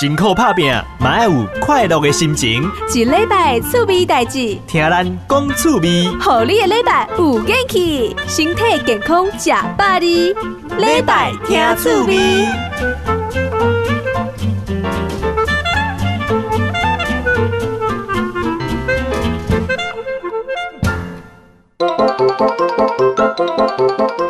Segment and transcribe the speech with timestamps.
[0.00, 2.66] 辛苦打拼，嘛要有快乐的心情。
[2.94, 10.32] 一礼拜趣味代志，听咱讲趣味，好你的礼拜有元气，身体健康吃百里。
[10.78, 12.16] 礼拜听趣味。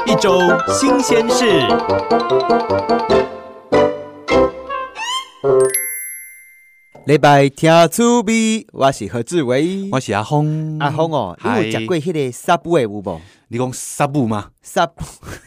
[0.04, 1.64] 一周新鲜事。
[7.06, 9.88] 礼拜听趣味，我是何志伟。
[9.90, 14.90] 我是阿峰，阿峰哦，你有食过迄个 Subway 有无你讲沙布吗？？Sub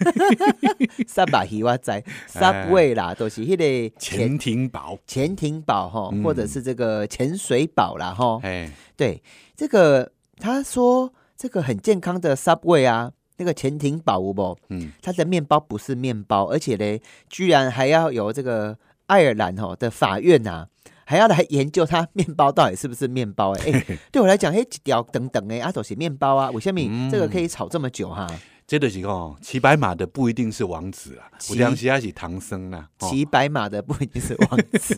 [1.08, 1.92] Subway 我知
[2.28, 8.40] Subway 啦，都、是迄个潜艇堡，潜艇堡哈，嗯或者是这个潜水堡啦哈。
[8.42, 9.22] 哎，对，
[9.56, 14.58] 这个他说这个很健康的 Subway 啊，那个潜艇堡有无？
[14.70, 18.76] 嗯，它的面包不是面包，而且嘞，居然还要有这个
[19.08, 20.68] 爱尔兰哦的法院呐、
[21.06, 28.28] 还要来研究它面包到底是不是面包哎、 欸对我来讲，嘿，一条等等哎，阿都是面包啊，为什么嗯这个可以炒这么久哈、
[28.66, 32.88] 这就是哦骑白马的不一定是王子啦，骑有当时还是唐僧啦。
[33.00, 34.98] 哦骑白马的不一定是王子，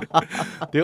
[0.72, 0.82] 对，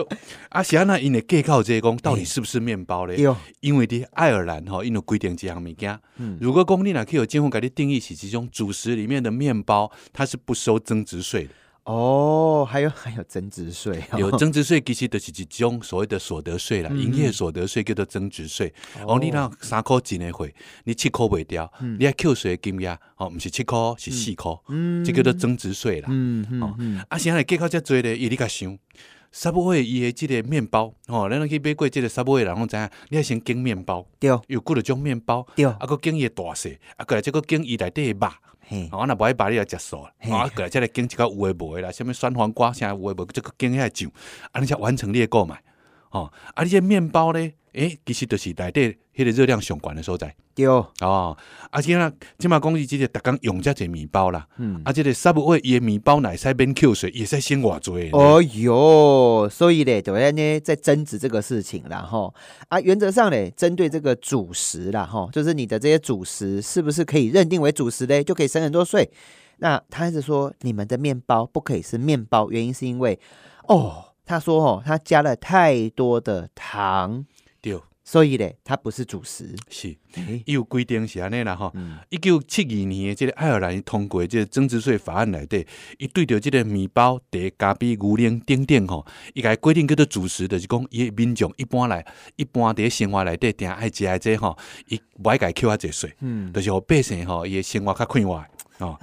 [0.49, 3.17] 啊是安那因的计较这个讲到底是不是面包咧？
[3.19, 5.99] 哟，因为伫爱尔兰吼，因有规定这样物件。
[6.17, 11.49] 嗯如果讲你若去有政府给你定义是其中主食里面的面包，它是不收增值税的。
[11.83, 18.71] 哦，还有 还有增值税、哦，有增值税其实就是一种所谓的所得税啦，嗯营业所得税叫做增值税。
[19.07, 20.47] 哦，你若三箍钱的货，
[20.83, 25.03] 你七箍袂掉，你还扣税的金额哦，毋是七箍是四箍，嗯。
[25.03, 26.07] 这叫做增值税啦。
[26.11, 28.77] 嗯嗯哦嗯，啊，现在计较遮多咧，伊你甲想。
[29.33, 34.29] Subway 伊的即个面包，吼、咱去买过即个 Subway，人拢知影，你要先拣面包，对。
[34.47, 35.63] 有几多种面包，对。
[35.63, 38.33] 啊，佮拣伊的大细，啊，过来再佮拣伊内底的肉，嘿，
[38.91, 40.31] 哦，若无爱排你来接受，嘿。
[40.31, 44.11] 啊，过来再来拣一个有诶无诶啦，什物酸黄瓜啥有诶无，这个拣遐酱，
[44.51, 45.61] 啊，你才完成你诶购买，
[46.11, 50.35] 哦，啊，你这面包咧，诶、其实就是内底迄个热量上悬的所在。
[50.53, 51.37] 对，哦，
[51.69, 58.09] 啊，即啊，即马讲伊即个逐工用遮济面包啦，嗯，啊，即个 Subway 伊的面包乃使免扣税，也使先偌济。
[58.11, 62.33] 哦哟，所以咧，就在呢在争执这个事情啦吼
[62.67, 69.09] 啊，原则上咧，针对这个主食啦哈，就是你的这些主食是不是可以认定为主食嘞，就可以省很多税。
[69.59, 73.17] 那他一直说你们的面包不可以是面包，原因是因为
[73.67, 77.30] 哦，他说哦，他加了太多的糖，对，
[78.11, 79.55] 所以咧，它不是主食。
[79.69, 81.71] 是，诶伊有规定是安尼啦吼。
[81.75, 85.65] 嗯一九七二年的即个爱尔兰通过即个增值税法案内底，
[85.97, 92.05] 伊对着即个面包、茶、咖啡、牛奶等等吼，伊甲伊规定叫做主食，就是讲伊的民众一般来
[92.35, 94.57] 一般伫生活内底定爱食的这吼，
[94.89, 98.43] 伊无爱甲伊扣遐济税，嗯，就是互百姓吼伊的生活较快活
[98.77, 98.99] 的哦。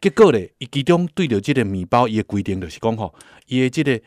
[0.00, 3.14] 结果咧，伊其中对着即个面包伊的规定就是讲吼，
[3.48, 4.00] 伊的即个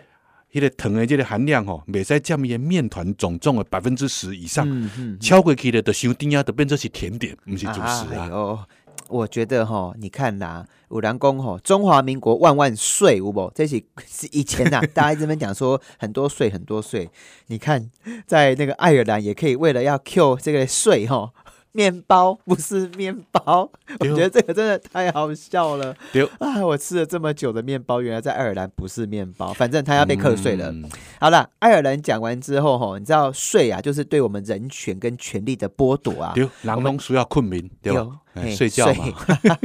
[0.51, 4.67] 迄、个糖的即个含量吼，袂使占伊的面团总重的百分之十以上。
[4.67, 8.07] 嗯嗯，超过去了，就伤甜啊，就变成是甜点，毋是主食啊。
[8.11, 8.59] 哎呦，
[9.07, 13.51] 我觉得哈，你看啦，五郎公哈，中华民国万万岁，有无？
[13.53, 17.09] 这是是 以前呐、 大家这边讲说很多岁很多岁，
[17.47, 17.89] 你看
[18.25, 21.31] 在那个爱尔兰也可以为了要 Q 这个税哈。
[21.71, 23.69] 面包不是面包，
[23.99, 26.65] 我对觉得这个真的太好笑了对，啊！
[26.65, 30.71] 我吃了这么久的面包，原来在爱尔兰不是面包，反正他要被课税了。
[30.71, 36.31] 嗯好了，爱尔兰讲完之后哈，你知道税啊，就是对我们人权跟权利的剥夺啊。
[36.33, 38.07] 对，人拢需要困眠，对吧？
[38.33, 39.05] 哎嘿睡觉嘛。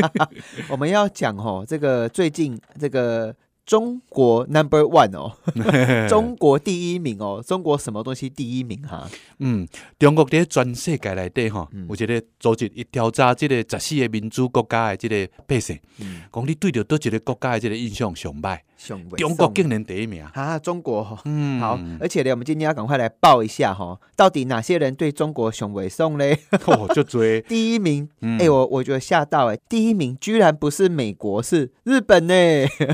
[0.69, 3.35] 我们要讲哦，这个最近这个
[3.67, 5.33] 中国 number one 哦，
[6.09, 9.09] 中国第一名哦，中国什么东西第一名哈？
[9.39, 9.67] 嗯，
[9.99, 20.23] 中国伫全世界内底吼嗯，有一个组织一调查即个十四个民主国家的即个百姓，嗯，讲你对着倒一个国家的即个印象上歹，雄伟中国竟然第一名。
[20.35, 21.19] 啊，中国哈。
[21.25, 26.39] 嗯，好，而且呢，我们今天要赶快来报一下哈，到底哪些人对中国雄伟颂嘞？
[26.67, 27.25] 哦，就多。
[27.49, 32.35] 第一名，哎、嗯我我觉得吓到哎、第一名居然不是美国，是日本呢。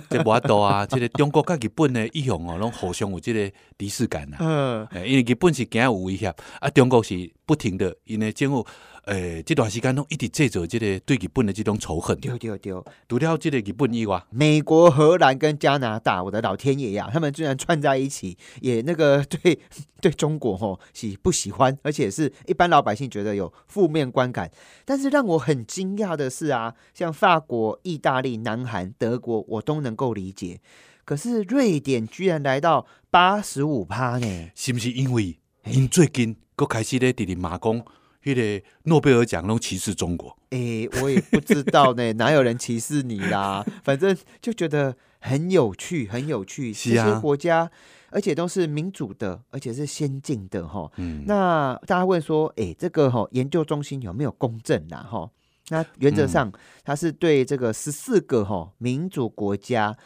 [0.08, 0.86] 这无法度啊！
[0.86, 4.36] 即个中国甲日本的意向哦，拢互相有即个敌视感啊。
[4.40, 8.66] 嗯，因为日本是惊有威胁，啊，中国是不停的，因为政府
[9.06, 12.18] 诶这段时间拢一直制造这个对日本的这种仇恨。
[12.20, 19.58] 丢丢丢，除了这个日本以外，美国、荷兰跟加拿大，我的老天爷呀，他们居然串在一起，也那个 对
[20.00, 24.50] 对中国吼喜不喜欢，而且是一般老百姓觉得有负面观感。
[24.84, 30.60] 但是让我很惊讶的是啊，像法国、意大利、南韩、德国，我都能够理解，
[31.04, 34.50] 可是瑞典居然来到八十五趴呢？
[34.54, 37.84] 是不是因为因最近佫开始咧伫咧骂讲，
[38.22, 40.36] 迄个诺贝尔奖拢歧视中国？
[40.50, 43.64] 诶，我也不知道呢， 哪有人歧视你啦？
[43.82, 46.72] 反正就觉得很有趣，很有趣。
[46.72, 47.70] 这是啊些国家，
[48.10, 50.90] 而且都是民主的，而且是先进的哈。
[50.96, 55.06] 嗯，那大家问说，诶，这个哈研究中心有没有公正啦？
[55.10, 55.30] 哈，
[55.68, 56.52] 那原则上
[56.84, 59.96] 它是对这个十四个哈民主国家。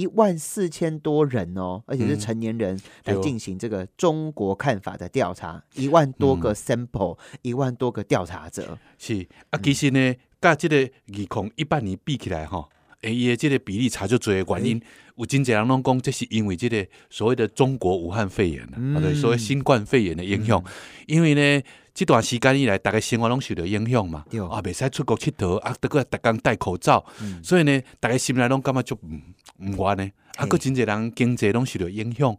[0.00, 8.78] 一万四千多人哦，而且是嗯成年人来进行这个中国看法的调查，一万多个 sample，一万多个调查者。
[8.98, 12.68] 是啊，其实呢，甲即个二零一八年比起来吼，
[13.02, 14.82] 诶，伊的即个比例差就多的原因，
[15.16, 20.62] 有真侪人拢讲，这是因为即个所谓的中国武汉肺炎啊，嗯或者所谓新冠肺炎的影响。
[21.06, 21.62] 因为呢，
[21.94, 29.22] 这段时间以来，大家生活拢受到影响嘛，对啊，袂使出国佚佗，啊，得个逐工戴口罩，嗯所以呢，大家心内拢感觉就唔
[29.58, 32.36] 唔愿呢，啊，嘿佫真侪人经济拢受到影响。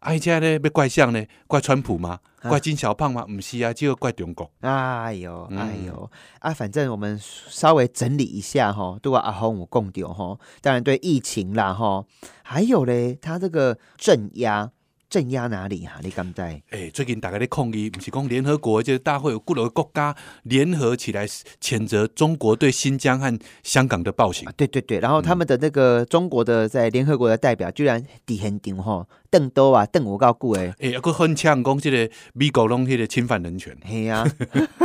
[0.00, 1.24] 啊，而且呢，要怪谁呢？
[1.46, 2.18] 怪川普吗？
[2.40, 3.24] 啊怪金小胖吗？
[3.26, 4.50] 毋是啊，只有怪中国。
[4.60, 6.10] 哎呦，嗯哎呦，
[6.40, 9.18] 啊，反正我们稍微整理一下哈，对吧？
[9.20, 12.04] 阿红有共丢哈，当然对疫情啦哈，
[12.42, 14.70] 还有嘞，他这个镇压，
[15.14, 16.00] 镇压哪里哈、啊？
[16.02, 16.60] 你敢在？
[16.70, 20.12] 诶、最近大家咧抗议，不是讲联合国就是大会有各个国家
[20.42, 21.24] 联合起来
[21.60, 24.52] 谴责中国对新疆和香港的暴行啊。
[24.56, 33.76] 对对对，然后他们的那个中国的在联合国的代表，居然底很顶哈，邓多啊，邓我告顾诶，诶、欸，佫很呛讲即个美国拢迄个侵犯人权。
[33.84, 34.24] 嘿啊、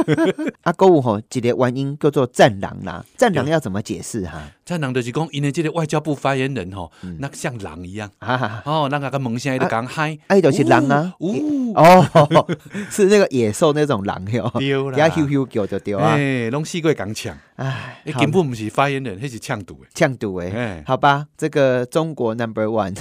[0.66, 4.42] 啊，购物吼，一个原因叫做战狼啦，战狼要怎么解释哈？
[4.66, 7.18] 战狼就是讲，因为即个外交部发言人吼，嗯。
[7.20, 8.10] 那像狼一样。
[8.18, 12.04] 哈哈哈，哦，那个个门声伊就讲嗨，哎，就是狼啊，呜，哦，
[12.90, 19.88] 是那个野兽那种狼哟，丢啦，加 QQ 狗就丢啊，诶，拢四个讲呛，哎，诶，根本不是发言人，迄是呛赌诶。
[19.94, 22.96] 呛赌哎，诶，好吧，这个中国 Number One，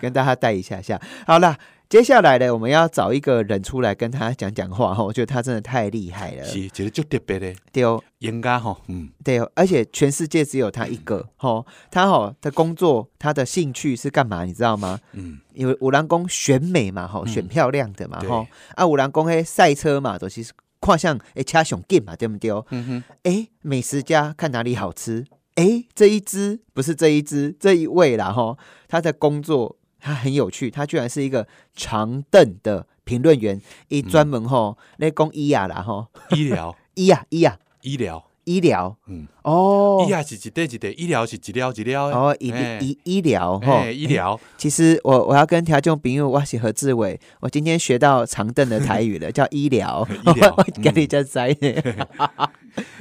[0.00, 0.98] 跟大家带一下下。
[1.26, 1.58] 好啦，
[1.90, 14.44] 接下来呢，我们要找一个人出来跟他讲讲话哈，我觉得他真的太厉害了，是一个足特别的对哦，演家哈，嗯，对哦，而且全世界只有他一个哈，他哈的工作，他的兴趣是干嘛？
[14.44, 14.98] 你知道吗？
[15.12, 18.46] 嗯，因为五郎公选美嘛，哈，嗯选漂亮的嘛，对哈，
[18.76, 20.44] 啊，五郎公嘿赛车嘛，都、是
[20.80, 22.50] 跨项诶掐熊劲嘛，对不对？
[22.70, 25.24] 嗯哼，哎，美食家看哪里好吃？
[25.54, 28.56] 哎，这一只不是这一只，这一位啦哈。
[28.88, 33.58] 他的工作他很有趣，他居然是一个长凳的评论员，
[33.88, 42.14] 一专门吼那讲医啊啦吼，医疗， 医啊医啊医疗，医疗嗯，哦医啊是一对一对，医疗是一疗一了的。
[42.14, 44.06] 哦医哎医医疗哈哎，医。
[44.06, 51.48] 疗，其实我我要跟条众朋友，我是何志伟，我今天学到长凳的台语了，叫医疗， 医疗我给你加塞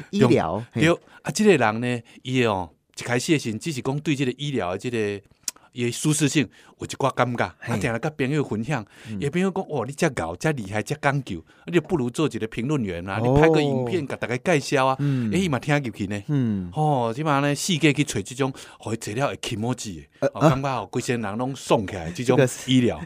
[0.10, 5.22] 医疗，嘿对啊，这、个人呢，伊哦一开始的时候只是讲对这个医疗的这、个
[5.72, 6.48] 也舒适性
[6.84, 8.86] 有一寡感觉，嘿啊，定来甲朋友分享，
[9.20, 16.22] 也朋友讲哇，你遮搞遮厉害遮讲究，啊，你不如做一个评论员啊，你拍个影片甲大家介绍啊，嗯诶、伊嘛听入去呢。
[16.28, 23.02] 嗯，哦，即码呢，世界去找即种，互伊坐了会起毛子的，呃哦，感觉哦，规身人拢爽起来，即种这个是医疗，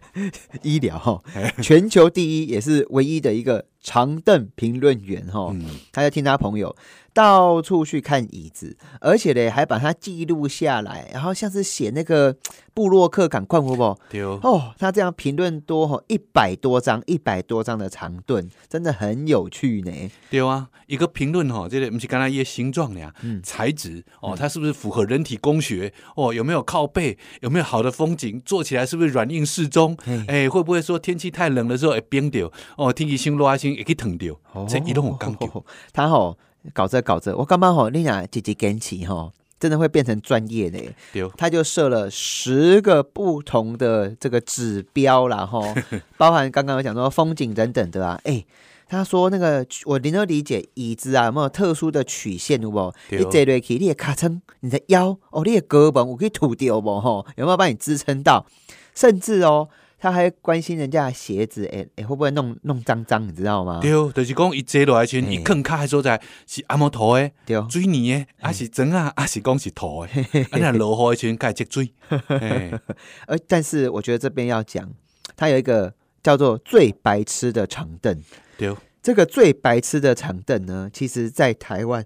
[0.64, 1.22] 医疗哈，
[1.62, 5.52] 全球第一也是唯一的一个长凳评论员哈。
[5.54, 6.76] 嗯，他就听他朋友
[7.14, 12.36] 到处去看椅子，而且呢还把它记录下来，然后像是写那个
[12.74, 19.92] 布洛克赶快不不对，哦，他这样评论多哈一百多张，一百多张的长盾，真的很有趣呢。
[20.30, 25.94] 对啊，一个评论吼，这个不是刚才一些形状呀，嗯材质哦，它是不是符合人体工学？
[26.16, 27.18] 哦，有没有靠背？
[27.42, 28.42] 有没有好的风景？
[28.46, 29.98] 做起来是不是软硬适中？
[30.04, 32.52] 嘿哎，会不会说天气太冷的时候会冰掉？
[32.78, 34.34] 哦，天气心热心也可以疼掉，
[34.68, 35.48] 这一拢有讲究。
[35.54, 36.38] 哦他吼
[36.74, 40.96] 搞着搞着，我刚刚吼你俩姐姐跟起吼，真的会变成专业的耶。
[41.14, 45.62] 对，他就设了十个不同的这个指标啦，哈，
[46.18, 48.46] 包含刚刚有讲说风景等等的啊，哎、
[48.88, 52.94] 他说那个我能够理解椅子啊有没有特殊的曲线有无？
[53.10, 57.26] 对你坐落去，你的卡撑，你的腰哦，你的胳膊我可以吐掉不吼？
[57.36, 58.46] 有没有帮你支撑到？
[58.94, 63.80] 甚至哦，他还关心人家的鞋子，哎、哎、会不会弄弄脏脏，你知道吗？
[63.82, 70.22] 对，就是讲伊坐落来时阵，嘿伊坑卡的所在是阿摩土的、对，水泥的，还是砖啊，还是讲是土的？
[70.52, 71.92] 啊，那落雨的时阵，该积水。
[72.28, 72.72] 嘿
[73.26, 74.88] 而但是我觉得这边要讲，
[75.36, 78.22] 他有一个叫做最白痴的长凳。
[78.58, 82.06] 对，这个最白痴的长凳呢，其实在台湾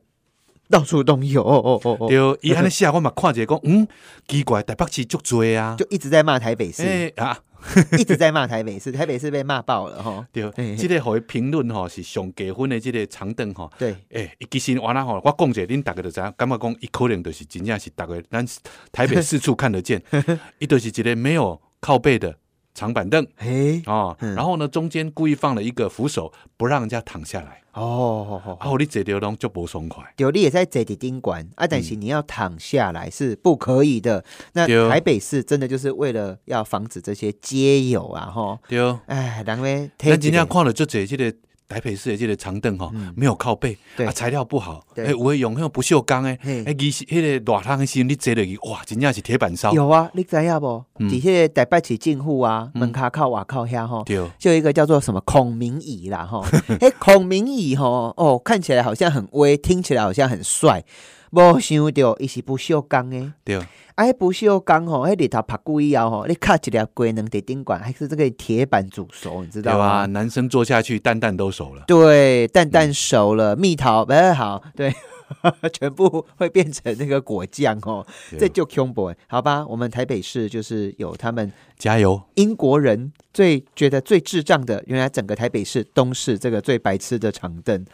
[0.69, 3.85] 到处都有，哦哦哦哦对，伊安尼写，我嘛看者讲，嗯，
[4.27, 5.75] 奇怪，台北市足多啊。
[5.77, 7.37] 就一直在骂台北市，诶、啊，
[7.97, 10.25] 一直在骂台北市，台北市被骂爆了吼。
[10.31, 13.71] 对，嘿即、个互伊评论吼是上加分的即个长凳吼。
[13.77, 18.45] 对，诶、伊其实完了吼，我讲者，恁逐个就知影，感觉讲伊可能就是真正是逐个咱
[18.91, 20.01] 台北四处看得见，
[20.59, 22.35] 伊就是一个没有靠背的
[22.73, 23.25] 长板凳。
[23.37, 24.35] 哎，哦，嗯。
[24.35, 30.03] 然后呢中间故意放了一个扶手，不让人家躺下来，哦，好好然后你坐掉拢就不松快。
[30.17, 34.23] 有你也在这里宾馆啊，但是你要躺下来是不可以的。
[34.53, 41.33] 那台北市真的就是为了要防止这些街友啊，哈，对哦，哎，人们咱今天看了就这这个
[41.71, 44.05] 台北市的这个长凳哈嗯，没有靠背，对。
[44.05, 45.05] 啊材料不好，对。
[45.05, 46.65] 哎，有的用那个不锈钢诶，嘿。
[46.65, 49.71] 哎，其实迄个热汤的时候你坐落去，哇，真正是铁板烧。
[49.71, 50.83] 有啊，你知影不？
[50.99, 51.07] 嗯。
[51.09, 52.81] 底下台北市政府啊，嗯。
[52.81, 54.03] 门卡靠瓦靠遐吼，
[54.37, 56.45] 就一个叫做什么孔明椅啦，吼，
[56.81, 60.83] 哎，孔明椅吼，哦，看起来好像很威，听起来好像很帅，
[61.31, 63.31] 无想到伊是不锈钢诶。
[63.43, 63.55] 对，
[63.95, 70.05] 啊，迄不锈钢吼，迄里头拍久以后吼，你卡一粒龟能伫顶管，还是这个铁板煮熟，你知道对啊，吗？
[70.07, 71.83] 男生坐下去蛋蛋都熟了。
[71.87, 74.93] 对，蛋蛋熟了，蜜桃不是好，对，
[75.71, 79.65] 全部会变成那个果酱哦，这对就恐怖欸好吧？
[79.65, 82.21] 我们台北市就是有他们加油！
[82.35, 87.85] 英国人最觉得最智障的，原来整个台北市东市这个最白痴的长凳，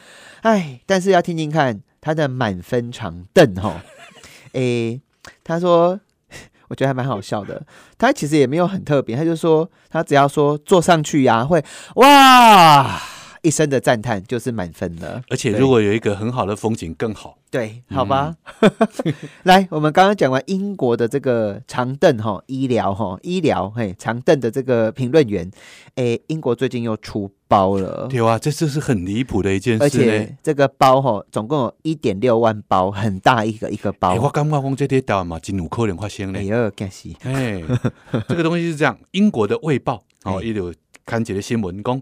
[0.42, 3.82] 哎，但是要听听看他的满分长凳哦，
[4.54, 5.02] 诶，
[5.44, 6.00] 他说。
[6.70, 7.66] 我觉得还蛮好笑的，
[7.98, 11.64] 他其实也没有很特别，他就说他只要说坐上去呀、会
[11.96, 13.02] 哇
[13.42, 15.22] 一声的赞叹就是满分了。
[15.30, 17.38] 而且如果有一个很好的风景更好。
[17.50, 18.36] 对，好吧。
[19.44, 25.50] 来，我们刚刚讲完英国的这个长凳哈，医疗哈，医疗嘿，长凳的这个评论员，
[25.96, 28.08] 诶，英国最近又出包了。
[28.10, 29.90] 对啊，这这是很离谱的一件事而。
[29.90, 34.20] 且这个包哈，总共有一点六万包，很大一个一个包哎，。
[34.20, 36.40] 我刚刚讲这些台湾嘛，真有可能发生呢。
[36.40, 37.08] 哎呦，干死！
[37.24, 37.64] 哎，
[38.28, 40.74] 这个东西是这样，英国的《卫报》哦， 哎伊有
[41.06, 42.02] 看一个新闻讲，伊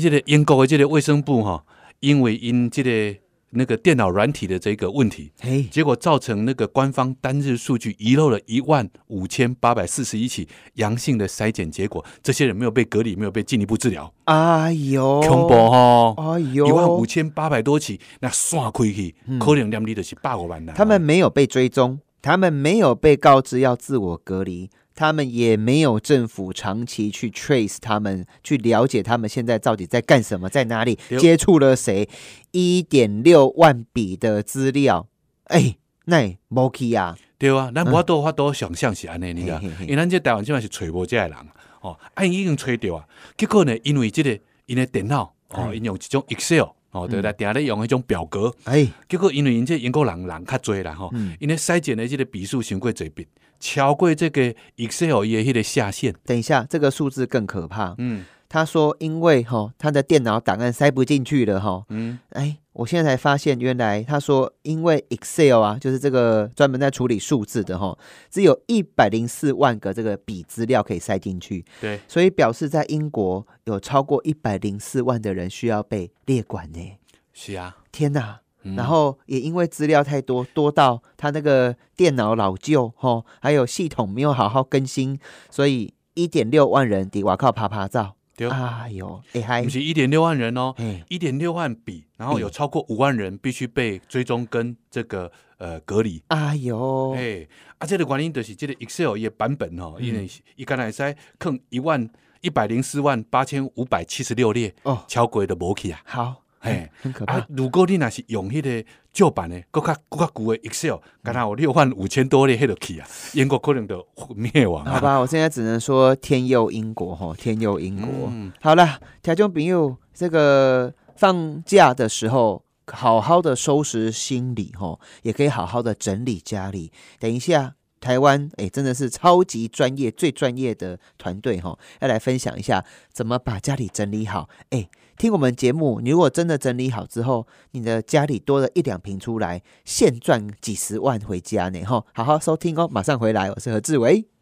[0.00, 1.64] 这个英国的这个卫生部哈、
[2.00, 3.18] 因为因这个
[3.56, 16.14] 那个电脑软体的这个问题，嘿，结果造成那个官方单日数据遗漏了一万五千八百四十一起阳性的筛检结果，这些人没有被隔离，没有被进一步治疗，哎呦，恐怖哦！
[16.18, 20.74] 哎呦，一万五千八百多起，那算开去，可能量力的是百五万人。
[20.74, 32.08] 嗯他们没有被追踪，他们没有被告知要自我隔离，他们也没有政府长期去 trace 他们，去了解他们现在到底在干什么，在哪里接触了谁，
[32.52, 35.08] 一点六万笔的资料，
[35.44, 39.58] 哎，那 o k 啊，对啊，咱无法度法度想象是安尼，你知道？
[39.58, 39.84] 嘿嘿嘿。
[39.84, 41.36] 因为咱这台湾即嘛是揣无这个人
[41.80, 43.04] 哦，啊，已经揣着啊，
[43.36, 45.76] 结果呢，因为这个因的电脑哦，嗯。
[45.76, 53.26] 因用一种 Excel 哦，对啦定咧用迄种表格，哎，结果因为因这英国人人较侪啦吼嗯，因咧筛检的这个笔数伤过侪笔，
[53.64, 57.94] 超过这个 Excel 伊的迄个下限，等一下，这个数字更可怕。
[57.96, 67.98] 嗯他说，因为哈他的电脑档案塞不进去了哈，嗯，哎，我现在才发现，原来他说，因为 Excel 啊，就是这个专门在处理数字的哈，
[68.30, 76.98] 只有一百零四万个这个笔资料可以塞进去，对，所以表示在英国有超过一百零四万的人需要被列管呢。
[77.32, 78.43] 是啊，天哪！
[78.64, 78.74] 嗯。
[78.76, 85.18] 然后也因为资料太多，多到他那个电脑老旧哈，还有系统没有好好更新，
[85.50, 88.16] 所以一点六万人抵瓦靠爬爬照。
[88.36, 89.62] 对，哎呦，哎嗨。
[89.62, 96.20] 不，是一点六万人哦，哎，一点六万笔，然后有超过五万人必须被追踪跟这个呃隔离。
[96.26, 97.46] 哎呦，哎，
[97.78, 100.04] 啊，这个原因就是这个 Excel 伊的版本哦，嗯。
[100.04, 106.00] 因为伊敢若会使坑一万一百零四万八千五百七十六列，哦，超过的无去啊。
[106.04, 107.46] 好，嘿， 很可怕啊，。
[107.48, 114.04] 如果你若是用迄个旧版的，搁较搁较旧的 Excel，敢若有六万五千多的，迄就去啊，英国可能就
[114.34, 114.94] 灭亡啊。
[114.94, 118.28] 好吧，我现在只能说天佑英国哈，天佑英国。
[118.32, 126.90] 嗯好了，听众朋友，这个放假的时候，好好的收拾心理哈，也可以好好的整理家里。
[127.18, 127.74] 等一下。
[128.00, 134.46] 台湾哎，真的是超级专业、最专业的团队哈，要来分享一下怎么把家里整理好。
[134.68, 142.04] 哎，听我们节目，你如果真的整理好之后，你的家里多了一两瓶出来，现赚几十万回家呢哈！
[142.12, 144.33] 好好收听哦，马上回来，我是何志伟。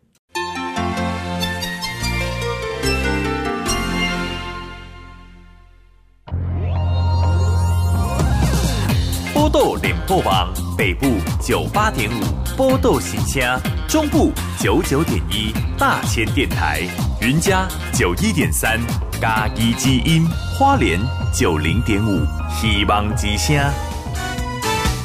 [9.53, 11.07] 豆联播网北部
[11.39, 12.25] 九八点五，
[12.57, 16.81] 波豆喜车中部九九点一，大千电台
[17.21, 18.81] 云嘉九一点三，
[19.21, 20.27] 嘉义之音
[20.59, 20.99] 花莲
[21.35, 23.55] 九零点五，希望之声。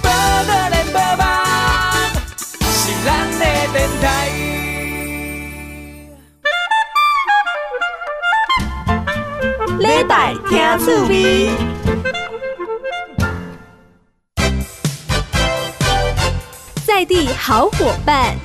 [0.01, 1.45] 报道联播网
[2.69, 4.29] 是咱的电台。
[9.77, 11.49] 礼拜听趣味。
[16.97, 18.35] 在地好伙伴，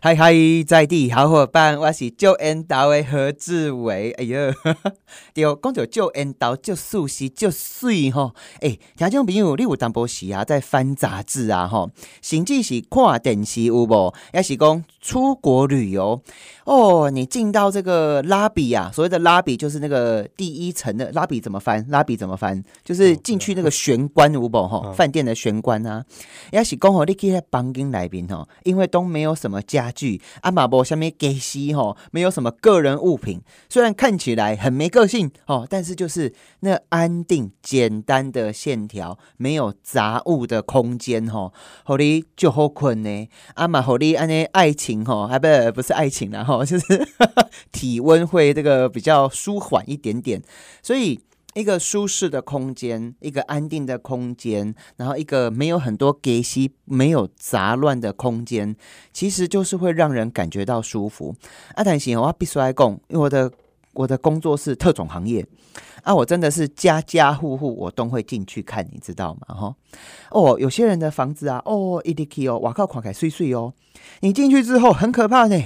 [0.00, 0.32] 嗨嗨，
[0.66, 4.12] 在地好伙伴，我是救恩岛的何志伟。
[4.12, 4.54] 哎哟，
[5.34, 8.34] 对，讲到救恩岛，就熟悉，就水吼。
[8.62, 11.90] 哎，听众朋友，你有淡薄时啊，在翻杂志啊，吼，
[12.22, 14.14] 甚至是看电视有无？
[14.32, 16.22] 也是讲出国旅游
[16.64, 17.10] 哦。
[17.10, 21.84] 你进到这个拉比啊，所谓的拉比就是那个第一层的拉比，怎么翻？
[21.90, 22.64] 拉比怎么翻？
[22.82, 24.68] 就是进去那个玄关有无？
[24.68, 26.04] 吼，饭店的玄关啊。
[26.52, 47.08] 也是讲吼，你去在房间内面吼，因为都没有什么家具，啊嘛无下面给西吼，没有什么个人物品，虽然看起来很没个性哦，但是就是那安定简单的线条，没有杂物的空间吼，好你就好困呢，啊嘛好你安尼爱情吼，还不不是爱情啦吼， 就是
[47.70, 50.42] 体温会这个比较舒缓一点点，
[50.82, 51.20] 所以。
[51.54, 58.74] 一个舒适的空间，一个安定的空间，然后一个没有很多隔息、没有杂乱的空间，
[59.12, 61.34] 其实就是会让人感觉到舒服。
[61.74, 63.52] 阿坦行，我必须来讲，因为我的
[63.92, 65.46] 我的工作是特种行业
[66.02, 69.54] 啊，我真的是家家户户我都会进去看，你知道吗？
[69.54, 69.76] 哈
[70.30, 73.72] 哦，有些人的房子啊，哦，一滴 key 哦，瓦靠垮开碎碎哦，
[74.20, 75.60] 你进去之后很可怕呢。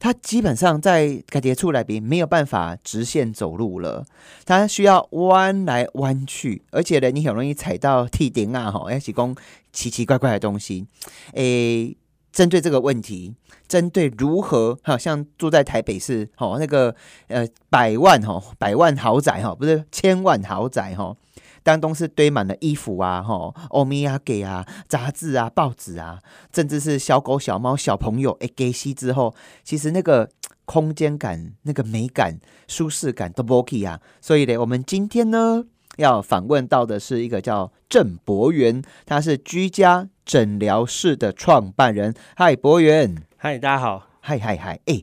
[0.00, 4.06] 它基本上在改叠处来边没有办法直线走路了，
[4.44, 9.34] 它需要弯来弯去，而且呢，你很容易踩到梯顶啊，吼，而且讲
[9.72, 10.86] 奇奇怪怪的东西。
[11.32, 11.96] 诶，
[12.38, 13.34] 针对这个问题，
[13.66, 16.94] 针对如何，好像住在台北市，吼，那个
[17.26, 21.16] 呃百万吼，百万豪宅哈，不是千万豪宅哈。
[21.64, 26.20] 当中是堆满了衣服啊，吼，欧米亚给啊，杂志啊，报纸啊，
[26.54, 30.30] 甚至是小狗、小猫、小朋友，哎，给吸之后，其实那个
[30.64, 34.00] 空间感、那个美感、舒适感都不 OK 啊。
[34.20, 35.64] 所以呢，我们今天呢
[35.98, 42.14] 要访问到的是一个叫郑博元，他是居家诊疗室的创办人。
[42.36, 45.02] 嗨，博元，嗨，大家好，嗨嗨嗨，哎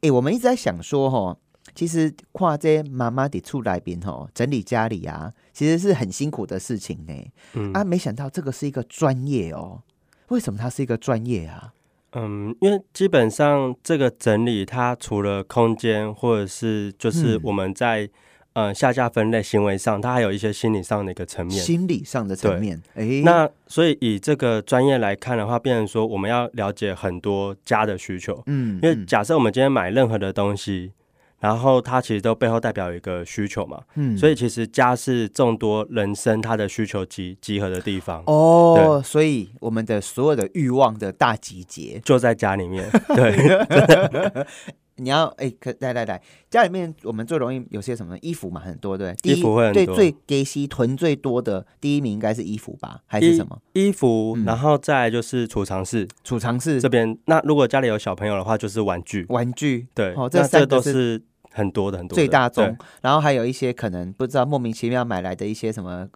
[0.00, 1.36] 哎，我们一直在想说，哈。
[1.72, 7.14] 其实跨这妈妈的出来边吼，整理家里啊，其实是很辛苦的事情呢。
[7.54, 9.82] 嗯啊，没想到这个是一个专业哦。
[10.28, 11.72] 为什么它是一个专业啊？
[12.12, 18.08] 嗯，因为基本上这个整理，它除了空间，或者是就是我们在
[18.54, 21.60] 呃下架分类行为上，它还有一些心理上的一个层面。
[21.60, 28.42] 心理上的层面，哎，那所以以这个专业来看的话，变成说我们要了解很多家的需求。
[28.46, 30.92] 嗯，因为假设我们今天买任何的东西。
[31.40, 44.46] 然后它其实都背后代表一个需求嘛，嗯，所以其实家是众多人生他的需求集集合的地方哦，所以我们的所有的欲望的大集结就在家里面， 对。
[44.96, 49.94] 你要哎，可来来来，家里面我们最容易有些什么衣服嘛，很多对，衣服会很多。
[49.96, 53.60] 最给西囤最多的第一名应该是衣服吧，还是什么？
[53.72, 57.18] 衣服，然后再就是储藏室，储藏室这边。
[57.24, 59.88] 那如果家里有小朋友的话，就是玩具，玩具。
[59.94, 62.76] 对，哦，这这都是很多的很多最大宗。
[63.02, 66.08] 然后还有一些可能不知道莫名其妙买来的一些什么。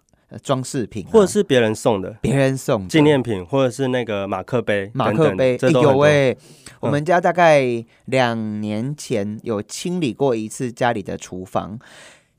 [0.43, 6.35] 装饰品，或者是别人送的，别人送纪念品，或者是那个马克杯，马克杯有哎。
[6.81, 11.77] 我们家大概两年前有清理过一次家里的厨房，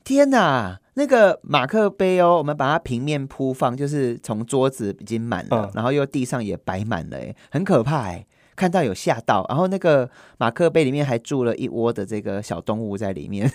[0.03, 8.25] 天哪，那个马克杯哦，我们把它平面铺放，就是从桌子已经满了，然后又地上也摆满了，哎，很可怕哎。
[8.61, 13.51] 看到有吓到，然后那个马克杯里面还住了一窝的这个小动物在里面，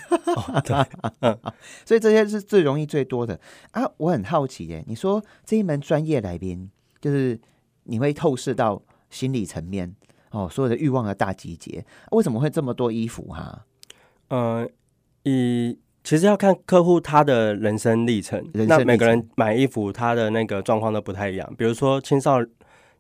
[1.87, 3.38] 所以这些是最容易最多的
[3.71, 3.88] 啊！
[3.99, 6.69] 我很好奇耶，你说这一门专业来宾，
[7.01, 7.40] 就是
[7.85, 9.95] 你会透视到心理层面
[10.33, 13.64] 哦，所有的欲望的大集结，为什么会这么多衣服哈？
[14.27, 14.69] 呃，
[15.23, 22.45] 以其实要看客户他的人生历程，那每个人买衣服他的那个状况都不太一样，比如说青少。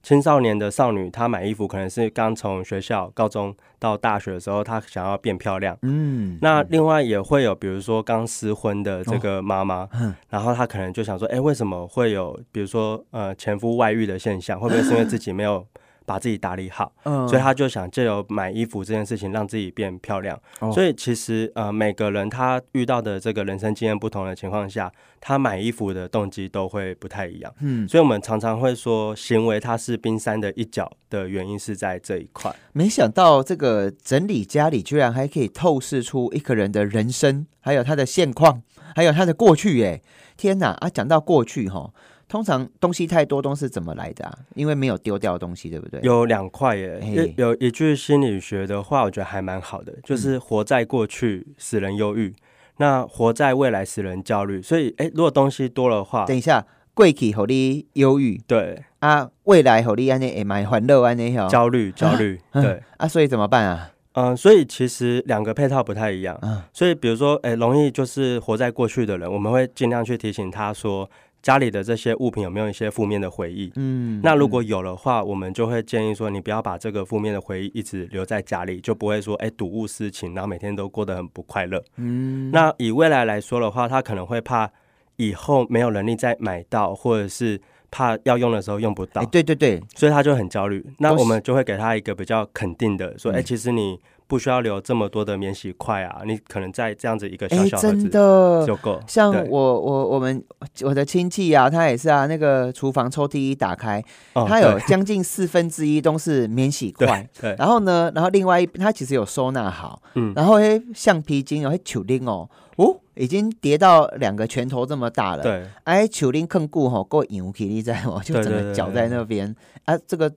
[0.06, 5.76] 青少年的少女，她买衣服可能是刚从学校、高中到大学的时候，她想要变漂亮。
[5.82, 9.88] 嗯，那另外也会有，比如说刚失婚的这个妈妈，
[10.30, 14.60] 然后她可能就想说，哎，为什么会有，比如说呃前夫外遇的现象？
[14.60, 15.66] 会不会是因为自己没有？
[16.06, 16.90] 把自己打理好，
[17.28, 20.40] 所以他就想借由买衣服这件事情让自己变漂亮。
[20.72, 24.90] 所以其实呃，每个人他遇到的这个人生经验不同的情况下，
[25.20, 27.52] 他买衣服的动机都会不太一样。
[27.60, 32.54] 嗯，所以我们常常会说，行为它是冰山的一角的原因是在这一块。
[32.72, 38.62] 没想到这个整理家里居然还可以透视出一个人的人生，还有他的现况，
[38.94, 39.78] 还有他的过去。
[39.78, 40.00] 耶！
[40.36, 40.88] 天哪啊！
[40.90, 41.90] 讲到过去哈。
[42.28, 44.38] 通常东西太多，都是怎么来的啊？
[44.54, 46.00] 因为没有丢掉东西，对不对？
[46.02, 52.34] 有两块耶，有一句心理学的话，我觉得还蛮好的，就是活在过去使人忧郁，
[52.78, 54.60] 那活在未来使人焦虑。
[54.60, 63.92] 所以，哎，如果东西多的话，等一下，过去互你忧郁，对啊，未来和你安尼也蛮欢乐安尼吼，焦虑焦虑， 对啊，所以怎么办啊？
[64.18, 66.38] 嗯，所以其实两个配套不太一样。
[66.40, 71.08] 嗯所以比如说，诶，容易就是活在过去的人，我们会尽量去提醒他说，
[71.46, 73.70] 家里的这些物品有没有一些负面的回忆。
[73.76, 81.80] 嗯，那如果有的话，我们就会建议说，你不要把这个负面的回忆一直留在家里，就不会说，哎，睹物思情，然后每天都过得很不快乐。
[81.98, 84.68] 嗯，那以未来来说的话，他可能会怕
[85.14, 87.60] 以后没有能力再买到，或者是
[87.92, 90.84] 怕要用的时候用不到哎，，对对对，所以他就很焦虑。
[90.98, 93.96] 那我们就会给他一个比较肯定的，说，嗯哎、其实你
[94.28, 99.00] 不需要留这么多的免洗块啊，你可能在这样子一个小哎，小盒真子的就够。
[99.06, 100.42] 像我我我们
[100.82, 107.28] 我的亲戚啊，他也是啊，那个厨房抽屉一打开，哦他有对将近四分之一都是免洗块。
[107.40, 118.20] 对，然后呢，然后另外一他其实有收纳好，嗯然后诶橡皮筋哦，嘿球钉哦，哦，已经叠到两个拳头这么大了。，对哎，球钉更固吼，够硬起你知道吗？
[118.24, 120.32] 就整个绞在那边啊，这个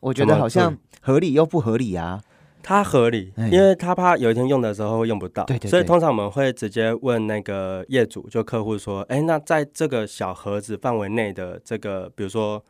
[0.00, 2.20] 我觉得好像合理又不合理啊。
[2.62, 12.62] 他合理哎，因为他怕有一天用的时候会用不到，对对对所以通常我们会直接问那个业主，就客户说，哎、那在这个小盒子范围内的这个，比如说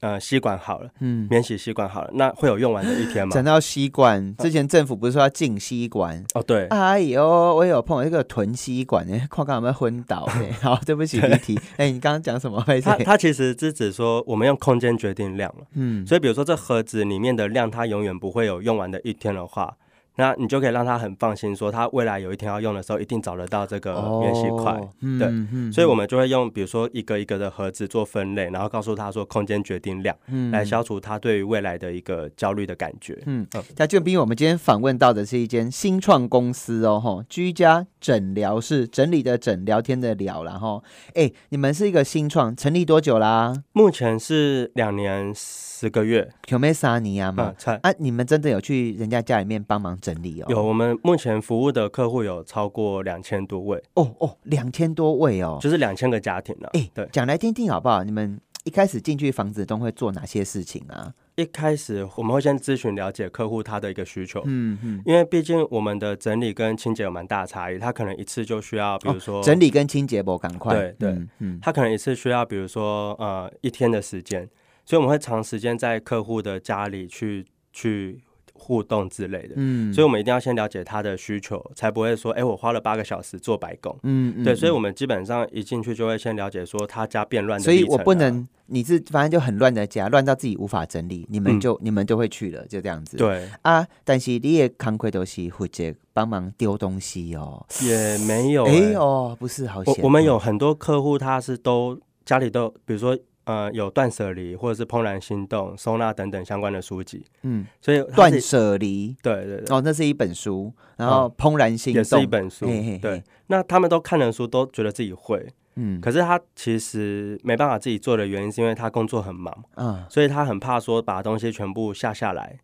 [0.00, 3.44] 呃吸管好了，嗯，免洗吸管好了，那会有用完的一天吗讲？
[3.44, 6.24] 到吸管，之前政府不是说要禁吸管？
[6.34, 7.22] 哦，对，哎呦，
[7.54, 10.46] 我有碰到一个囤吸管哎， 看看有没有昏倒呢。
[10.62, 11.58] 好，对不起，离题。
[11.76, 12.60] 哎，你刚刚讲什么？
[12.62, 15.64] 拍谁它它其实是指说我们用空间决定量了。
[15.74, 19.76] 嗯，所以比如说这盒子里面的量，它永远不会有用完的一天的话，
[20.16, 24.72] 那你就可以让他很放心，说他未来有一天要用的时候，一定找得到这个免洗块。
[25.18, 33.18] 对嗯所以，我们就会用比如说一个一个的盒子做分类，然后告诉他说空间决定量，嗯来消除他对于未来的一个焦虑的感觉。
[33.26, 40.82] 嗯嗯，那就因为我们今天访问到的是一间新创公司哦，吼，居家诊疗室，整理的诊，聊天的聊然后，
[41.14, 43.62] 哎，你们是一个新创，成立多久啦？
[43.72, 47.54] 目前是两年十个月，有没萨尼亚嘛嗯，？
[47.58, 50.46] 才啊，你们真的有去人家家里面帮忙整理哦？
[50.48, 55.58] 有我们目前服务的客户有超过两千多位，哦哦，两千多位哦。
[55.60, 56.70] 就是两千个家庭了。
[56.74, 58.04] 哎，对，讲来听听好不好？
[58.04, 61.12] 你们一开始进去房子都会做哪些事情啊？
[61.34, 74.48] 一开始我们会先咨询了解客户他的一个需求，嗯嗯，因为毕竟我们的整理跟清洁有蛮大差异，他可能一次就需要，比如说、哦整理跟清洁不赶快，对对嗯嗯他可能一次需要，比如说呃一天的时间，
[74.84, 78.22] 所以我们会长时间在客户的家里去去
[78.66, 83.94] 互动之类的，嗯所以我们一定要先了解他的需求，才不会说，哎、我花了八个小时做白工。
[84.04, 93.16] 嗯嗯对，所以我们们基本上一进去就会先了解说他家变乱的、所以我不能，你是反正就很乱的家，乱到自己无法整理，你们嗯就、你们就会去了，就这样子。
[93.16, 97.66] 对，啊，但是你也康亏都是负责帮忙丢东西哦。
[97.82, 99.92] 也没有、哎、欸哦，不是好险。
[99.98, 112.98] 我我们有很多客户，他是都家里都，比如说呃有断舍离或者是怦然心动、收纳等等相关的书籍，嗯所以它断舍离对对对，哦，那是一本书，然后嗯怦然心动也是一本书嘿嘿嘿。
[112.98, 122.58] 对，那他们都看了书，都觉得自己会，嗯可是他其实没办法自己做的原因，是因为他工作很忙，嗯所以他很怕说把东西全部下下来，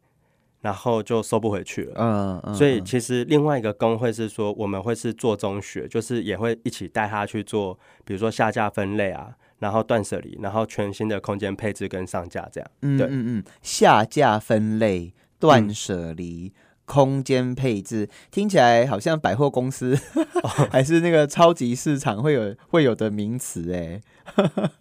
[0.63, 1.95] 然后就收不回去了。
[1.97, 12.69] 嗯嗯，所以嗯其实另外一个工会是说，我们会是做中学，就是也会一起带他去做，比如说下架分类啊，然后断舍离，然后全新的空间配置跟上架这样。
[12.99, 16.53] 对嗯嗯嗯，下架分类、断嗯舍离、
[16.85, 19.97] 空间配置，听起来好像百货公司
[20.73, 24.01] 还是那个超级市场会有会有的名词哎。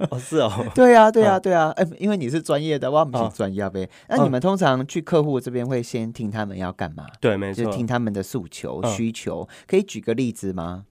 [0.09, 3.87] 哦，是哦， 对啊，对啊，嗯对啊，哎、因为你是专业的，我不是哦专业呗。
[4.09, 7.05] 那你嗯们通常去客户这边会先听他们要干嘛？
[7.21, 7.77] 对，没错就是。
[7.77, 10.85] 听他们的诉求、嗯需求，可以举个例子吗？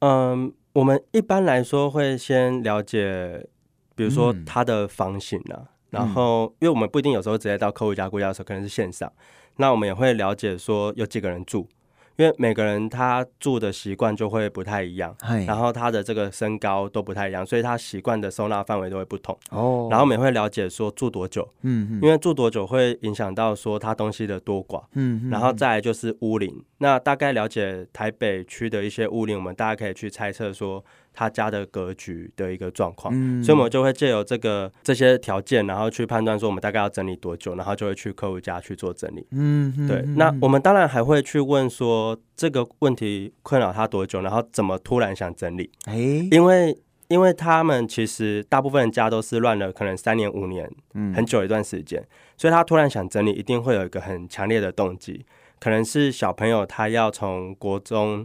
[0.00, 3.46] 嗯，我们一般来说会先了解，
[3.94, 4.44] 比如说嗯。
[4.44, 9.12] 他的房型啊，然嗯后因为我们不一定有时候直接到客户家估价的时候，可能是线上，
[9.56, 11.68] 那我们也会了解说有几个人住，
[12.16, 15.14] 因为每个人他住的习惯就会不太一样。
[15.46, 19.36] 然后他的这个身高都不太一样，所以他习惯的收纳范围都会不同。
[19.50, 24.82] 哦，然后我们也会了解说住多久，嗯嗯因为住多久会影响到说他东西的多寡。
[24.94, 33.12] 嗯然后再来就是屋龄，那大概了解台北区的一些屋龄，我们大家可以去猜测说他家的格局的一个状况。
[33.14, 33.42] 嗯。
[33.42, 39.26] 所以，我们就会借由这个这些条件，然后去判断说我们大概要整理多久，然后就会去客户家去做整理。
[39.32, 45.96] 嗯嗯对，那我们当然还会去问说这个问题困扰他多久，然后怎么突然想整理，哎，
[46.30, 46.76] 因为
[47.08, 51.12] 因为他们其实大部分人家都是乱了，可能三年五年，嗯。
[51.14, 52.02] 很久一段时间，
[52.38, 55.26] 所以他突然想整理，一定会有一个很强烈的动机，
[55.60, 58.24] 可能是小朋友他要从国中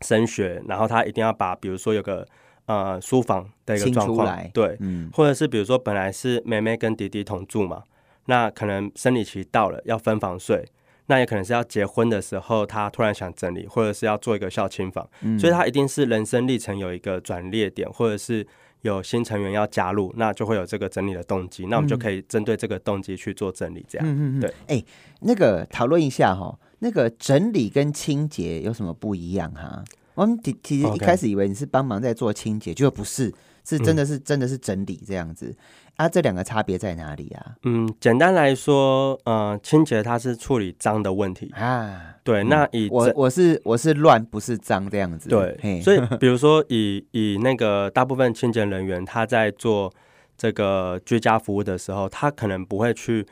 [0.00, 2.26] 升学，然后他一定要把比如说有个
[2.66, 7.82] 呃书房的一个状况，对，嗯，或者是比如说本来是妹妹跟弟弟同住嘛，
[8.26, 10.64] 那可能生理期到了要分房睡，
[11.06, 15.08] 那也可能是要结婚的时候他突然想整理，或者是要做一个孝亲房，
[15.38, 18.46] 所以他一定是人生历程有一个转捩点，或者是
[18.82, 24.82] 有新成员要加入，那就会有这个整理的动机，那我们就可以针对这个动机去做整理，这样，嗯嗯对，哎，
[25.20, 29.84] 那个讨论一下哈，那个整理跟清洁有什么不一样哈？
[30.14, 33.32] 我们其其实一开始以为你是帮忙在做清洁，就不是，
[33.64, 35.54] 是真的是真的是整理这样子
[35.96, 36.08] 啊？
[36.08, 37.54] 这两个差别在哪里啊？
[37.62, 42.16] 嗯，简单来说，呃，清洁它是处理脏的问题啊。
[42.24, 45.30] 对，那以我我是我是乱，不是脏这样子。
[45.30, 49.90] 对，所以比如说以以那个大部分清洁人员他在做
[50.36, 53.26] 这个居家服务的时候，他可能不会去。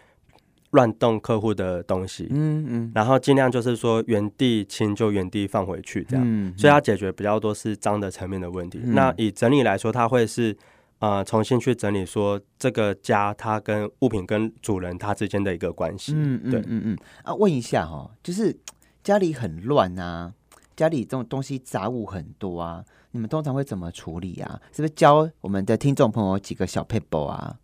[0.70, 8.78] 乱动客户的东西，嗯嗯，然后尽量就是说原地清就原地放回去，这样，所以它解决比较多是脏的层面的问题。
[8.84, 10.54] 那以整理来说，它会是
[10.98, 16.12] 呃重新去整理说这个家它跟物品跟主人它之间的一个关系。
[16.14, 18.54] 嗯嗯嗯嗯啊，问一下哈，就是
[19.02, 20.34] 家里很乱啊，
[20.76, 24.60] 家里这种东西杂物很多啊，你们通常会怎么处理啊？
[24.70, 27.56] 是不是教我们的听众朋友几个小 paper 啊？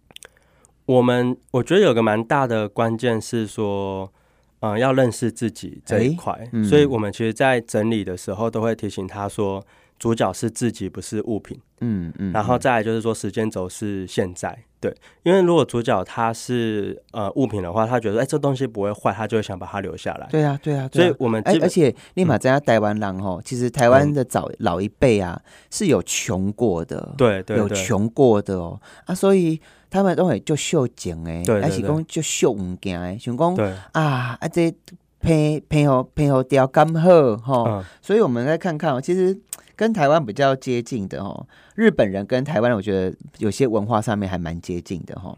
[0.87, 4.13] 我们我觉得有个蛮大的关键是说，
[4.61, 9.65] 嗯，要认识自己这一块，所以我们其实，在整理的时候都会提醒他说，
[9.99, 11.59] 主角是自己，不是物品。
[11.81, 14.59] 嗯嗯，然后再来就是说，时间轴是现在。
[14.79, 20.27] 对，因为如果主角他是呃物品的话，他觉得哎这东西不会坏，他就会想把它留下来。
[20.31, 29.59] 对啊，对啊，所以我们而且立马在台湾人哦，其实台湾的早老一辈啊是有穷过的，对对，有穷过的哦啊，所以。
[29.95, 33.55] 他们都会就秀景诶，还是讲就秀物件诶，想讲
[33.93, 34.75] 啊啊这
[35.21, 39.39] 配配合配合调刚好哈，所以我们来看看哦，其实
[39.77, 45.33] 跟台湾比较接近的哦，日本人跟台湾人，我觉得有些文化上面还蛮接近的哈。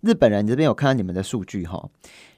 [0.00, 1.88] 日本人这边有看到你们的数据哈，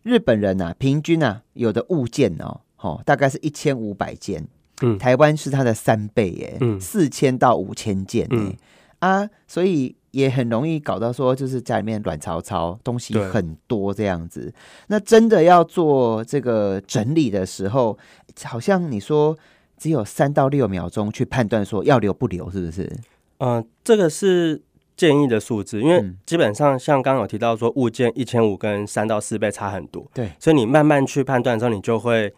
[0.02, 4.46] 日本人呐，平均呐有的物件哦，哈，大概是一千五百件，
[4.82, 8.54] 嗯，台湾是它的三倍耶，嗯，四千到五千件嗯。
[8.98, 9.96] 啊，所以。
[10.14, 14.52] 也很容易搞到说，就是家里面乱糟糟，东西很多这样子。
[14.86, 17.98] 那真的要做这个整理的时候，
[18.44, 19.36] 好像你说
[19.76, 22.90] 只有三到六秒钟去判断说要留不留，是不是？
[23.38, 24.62] 嗯，这个是
[24.96, 32.32] 建议的数字，因为基本上像刚刚有提到说物件一千五跟三到四倍差很多，对，所以你慢慢去判断的时候，你就会。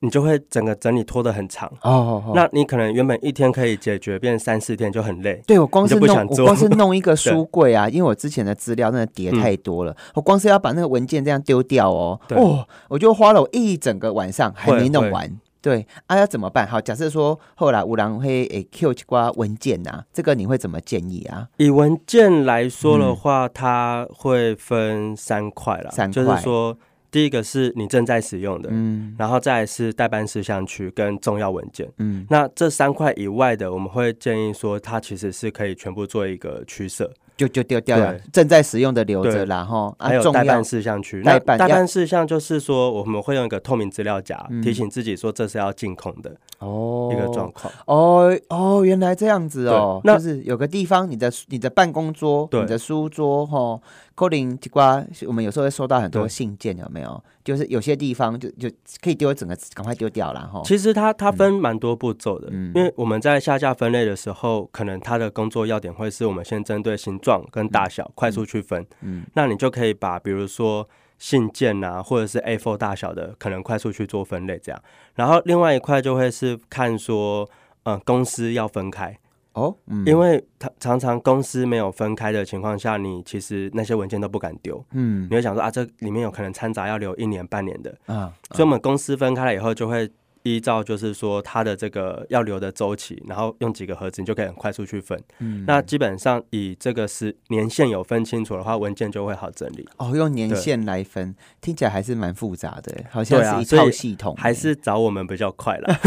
[0.00, 5.42] 你就会整个整理拖得很长哦，那你可能原本一天可以解决，变三四天就很累。
[5.46, 15.28] 对我光是弄，我光是弄一个书柜啊， 因为我之前的资料那个叠太多了，我光是要把那个文件这样丢掉哦，哦，我就花了我一整个晚上还没弄完。
[15.60, 16.64] 对，啊，要怎么办？
[16.64, 21.48] 好，假设说后来五郎会诶 Q 几挂文件呐，这个你会怎么建议啊？
[21.56, 26.78] 以文件来说的话，它会分三块了，三块，就是说。
[27.10, 37.12] 第一个是你正在使用的，嗯，然后再是代办事项区跟重要文件，嗯，那这三块以外的，我们会建议说，它其实是可以全部做一个取舍。
[37.38, 39.94] 就就丢掉了，正在使用的留着啦，哈。
[39.96, 47.72] 还有代办事项区，代办代办事项就是说，我们会用一个透明资料夹提醒自己说，这是要进空的哦，一个状况。
[47.86, 53.80] 哦哦，原来这样子哦，那就是有个地方，你的你的办公桌、你的书桌，哈，
[54.18, 57.22] 扣零几挂，我们有时候会收到很多信件，有没有？
[57.44, 58.68] 就是有些地方就就
[59.00, 60.60] 可以丢整个，赶快丢掉了哈。
[60.64, 68.84] 其实它它分蛮多步骤的，因为我们在下架分类的时候，可能它的工作要点会是我们先针对形状跟大小快速区分。
[69.02, 74.82] 嗯，那你就可以把比如说信件啊，或者是 A4 大小的，可能快速去做分类这样。
[75.14, 77.48] 然后另外一块就会是看说，
[77.84, 79.16] 嗯，公司要分开。
[79.54, 79.74] 哦，
[80.06, 84.84] 因为他常常公司没有分开的情况下，你其实那些文件都不敢丢。
[84.92, 90.08] 嗯，你会想说啊，这里面有可能掺杂要留一年半年的啊，所以我们公司分开了以后，就会
[90.44, 95.20] 依照就是说它的这个要留的周期，然后用几个盒子，你就可以很快速去分。
[95.40, 99.88] 嗯，那基本上以这个是年限有分清楚的话，文件就会好整理。
[99.96, 105.98] 哦，用年限来分，听起来还是蛮复杂的，好像是一套系统，还是找我们比较快了。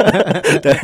[0.60, 0.74] 对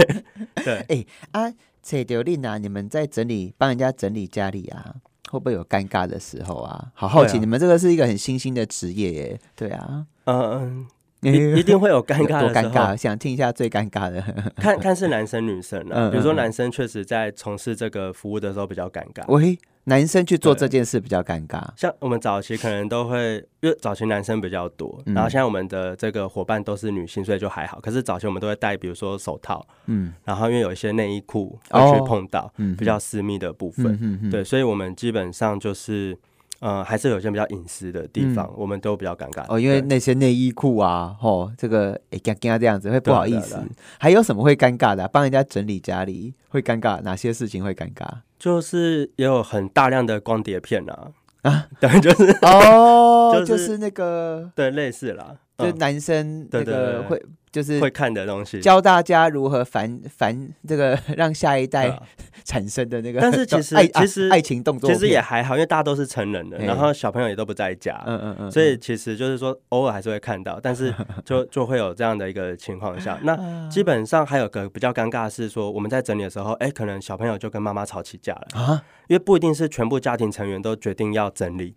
[0.62, 1.52] 对，哎啊。
[1.82, 2.58] 切丢令啊！
[2.58, 4.94] 你们在整理帮人家整理家里啊，
[5.30, 6.92] 会不会有尴尬的时候啊？
[6.94, 10.86] 好好奇，你们这个是一个很新兴的职业耶，对啊，嗯，
[11.20, 14.22] 一 一定会有尴尬的尴尬，想听一下最尴尬的，
[14.56, 16.08] 看看是男生女生啊。
[16.12, 21.62] 比如说男生确实在从事这个服务的时候比较尴尬，喂，男生去做这件事比较尴尬。
[21.76, 25.14] 像我们早期可能都会，因为早期男生比较多，嗯。
[25.14, 27.78] 然后现在我们的这个伙伴都是女性，所以就还好。
[27.80, 30.12] 可是早期我们都会戴，比如说手套，嗯。
[30.24, 31.92] 然后因为有一些内衣裤哦。
[31.92, 36.16] 会去碰到嗯，比较私密的部分，对，所以我们基本上就是，
[36.62, 39.44] 呃，还是有些比较隐私的地方，我们都比较尴尬。
[39.48, 43.60] 哦，因为那些内衣裤啊，吼，这个哎，尴尬这样子会不好意思。
[43.98, 48.06] 还有什么会尴尬的啊、帮人家整理家里会尴尬，哪些事情会尴尬？
[48.38, 51.10] 就是也有很大量的光碟片啊，
[51.42, 58.60] 啊， 对，就是哦， 就是就是那个，对类似啦，嗯就男生那个会就是会看的东西。
[58.60, 62.02] 教大家如何繁繁这个 让下一代啊。
[62.44, 70.92] 产生的那个，但是其实爱其实爱情动作其实也还好，因为大家都是成人的，然后小朋友也都不在家，嗯嗯嗯，所以其实就是说偶尔还是会看到，但是
[71.24, 73.16] 就就会有这样的一个情况下。
[73.22, 81.76] 那基本上还有个比较尴尬的是说，我们在整理的时候，哎，可能小朋友就跟妈妈吵起架了，啊，因为不一定是全部家庭成员都决定要整理，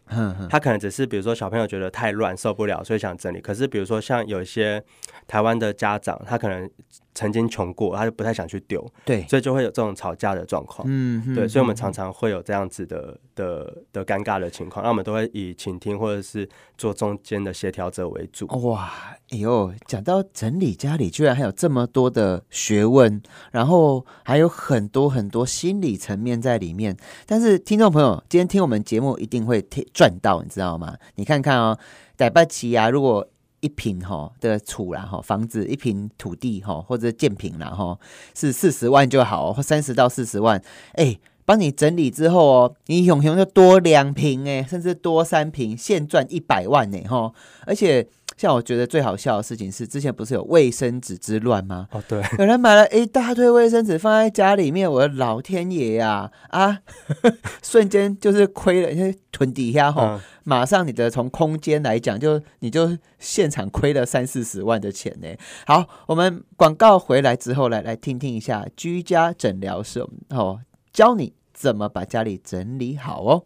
[0.50, 3.40] 他可能只是比如说小朋友觉得太乱受不了，所以想整理。
[3.40, 4.84] 可是比如说像有一些
[5.28, 6.70] 台湾的家长，他可能
[7.14, 10.86] 曾经穷过，他就不太想去丢，对，所以就会有这种吵架的状况。
[10.90, 16.48] 嗯嗯对，所以我们嗯常常会有这样子的的的尴尬的情况，那我们都会以倾听或者是
[16.78, 18.46] 做中间的协调者为主。
[18.48, 18.92] 哇，
[19.30, 26.96] 哎呦，讲到整理家里，居然还有这么多的学问，然后还有很多很多心理层面在里面。
[27.26, 30.96] 但是听众朋友，今天听我们节目一定会听赚到，你知道吗？
[31.16, 31.78] 你看看哦，
[32.18, 33.26] 逮拜奇啊，如果
[33.66, 37.98] 一平哈的厝啦哈，房子一平土地哈，或者建平啦哈，
[38.36, 40.62] 是四十万就好，或三十到四十万，
[40.94, 41.18] 哎。
[41.48, 47.32] 帮你整理之后哦，你永永就多两平哎，甚至多三平，现赚一百万呢哈！
[47.68, 51.88] 而且像我觉得最好笑的事情是，之前不是有卫生纸之乱吗？
[51.92, 56.80] 哦，对，有人买了一大堆卫生纸放在家里面，我的老天爷呀啊！
[57.64, 65.28] 瞬间就是亏了，因为囤底下吼，嗯，马上你的从空间来讲，就你就现场亏了三四十万的钱呢。
[65.66, 70.60] 好，我们广告回来之后来来听听一下居家诊疗室哦，
[70.92, 73.46] 教你怎么把家里整理好哦。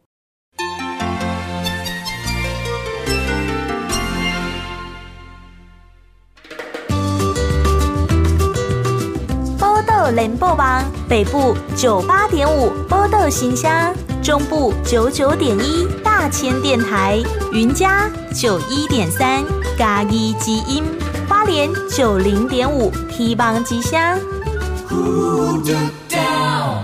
[10.12, 17.18] 联播网北部九八点五波豆新乡，中部九九点一大千电台，
[17.52, 19.44] 云嘉九一点三
[19.78, 20.84] 嘉义之音，
[21.28, 24.20] 花莲九零点五希望之乡。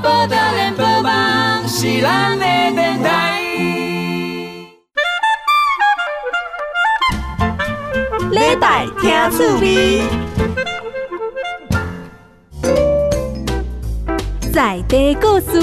[0.01, 3.41] 报道联播网是咱的电台。
[8.31, 10.03] 礼拜听趣味，
[14.55, 15.59] 在地故事。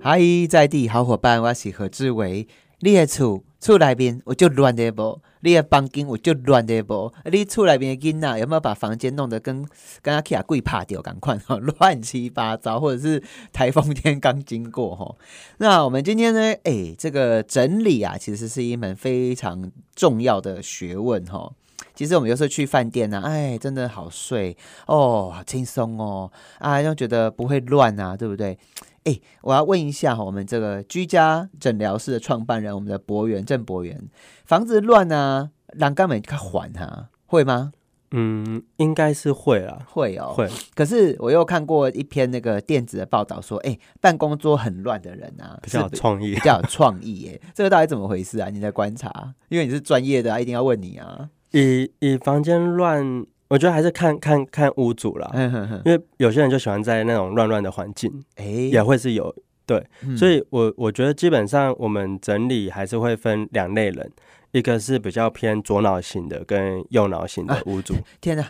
[0.00, 2.48] 嗨，在地好伙伴，我是何志伟。
[2.80, 5.20] 你的厝厝内面有就乱的无？
[5.42, 7.12] 你的房间有就乱的无？
[7.30, 9.64] 你厝内面的囡仔有没有把房间弄得跟
[10.02, 15.14] 跟阿 K 贵怕掉赶快哈，乱七八糟，或者是台风天刚经过哈？
[15.58, 16.40] 那我们今天呢？
[16.64, 21.52] 哎，这个整理啊，其实是一门非常重要的学问哈。
[21.96, 24.56] 其实我们有时候去饭店呢、啊，哎，真的好睡
[24.86, 28.56] 哦，好轻松哦，啊，又觉得不会乱啊，对不对？
[29.04, 34.08] 哎，我要问一下，我们这个居家诊疗室的创办人，我们的博源郑博源，
[34.44, 37.72] 房子乱啊，栏杆没看还哈，会吗？
[38.12, 40.32] 嗯，应该是会啦，会哦，。
[40.32, 40.48] 会。
[40.74, 46.40] 可是我又看过一篇那个电子的报道说，哎，办公桌很乱的人啊，比较有是创意 比。
[46.40, 47.40] 较有创意耶。
[47.52, 48.48] 这个到底怎么回事啊？
[48.48, 51.28] 你在观察，因为你是专业的啊，一定要问你啊。
[51.52, 59.34] 以以房间乱，我觉得还是看看看屋主啦，嗯哼哼，因为有些人就喜欢在那种乱乱的环境，哎，也会是有。
[59.68, 59.84] 对
[60.16, 64.12] 所以我我觉得基本上我们整理还是会分两类人，
[64.56, 67.94] 一个是比较偏左脑型的，跟右脑型的屋主。
[68.22, 68.48] 天哪，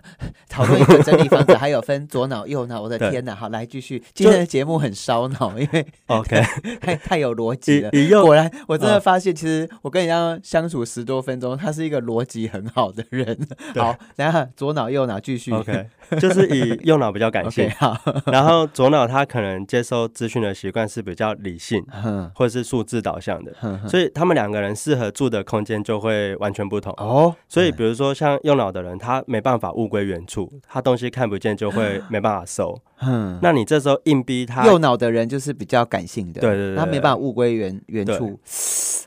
[0.49, 3.35] 讨论一个整理房子还有分左脑右脑，我的天哪！
[3.35, 6.41] 好，来继续，今天的节目很烧脑，因为 OK，
[6.81, 7.91] 太太有逻辑了。
[8.23, 13.37] 果然，我真的嗯发现，其实我跟人家相处十多分钟，他是一个逻辑很好的人。
[13.75, 15.53] 好，等一下左脑右脑继续。
[15.53, 15.87] OK，
[16.21, 17.69] 就是以右脑比较感性
[18.31, 23.53] 然后左脑他可能接收资讯的习惯是比较理性哼或者是数字导向的，
[23.89, 26.93] 所以他们两个人适合住的空间就会完全不同。
[26.97, 32.79] 哦，所以，比如说像右脑的人，他没办法物归原处，他东西看不见就会没办法收。
[33.01, 38.39] 嗯，那你这时候硬逼他，右脑的人就是比较感性的，对对对他没办法物归原原对处。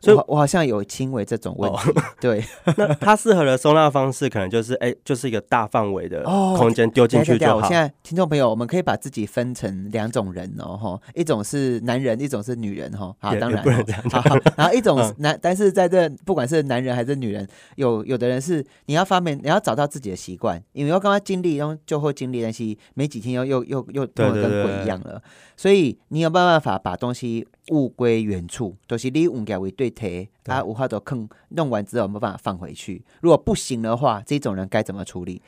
[0.01, 1.93] 所以我好像有轻微这种问题。
[2.21, 2.43] 对，
[2.77, 7.67] 那它适合的收纳方式可能就是，哎，就是一个大范围的空间丢进去就好。
[7.67, 13.15] 现在听众朋友，我们可以把自己分成两种人哦，哈，一种是男人，一种是女人，哈。
[13.19, 13.63] 好，当然，
[14.11, 25.21] 好， 然后一种男，但是在这不管是男人还是女人，有有的人是你要发明，你要找到自己的习惯，因为要刚刚经历，然后就会经历那些没几天又又又又跟鬼一样了，
[25.57, 33.03] 所以你有办法把东西物归原处，都是你物件为对贴，啊，无法都坑弄完之后没办法放回去。
[33.21, 35.41] 如果不行的话，这种人该怎么处理？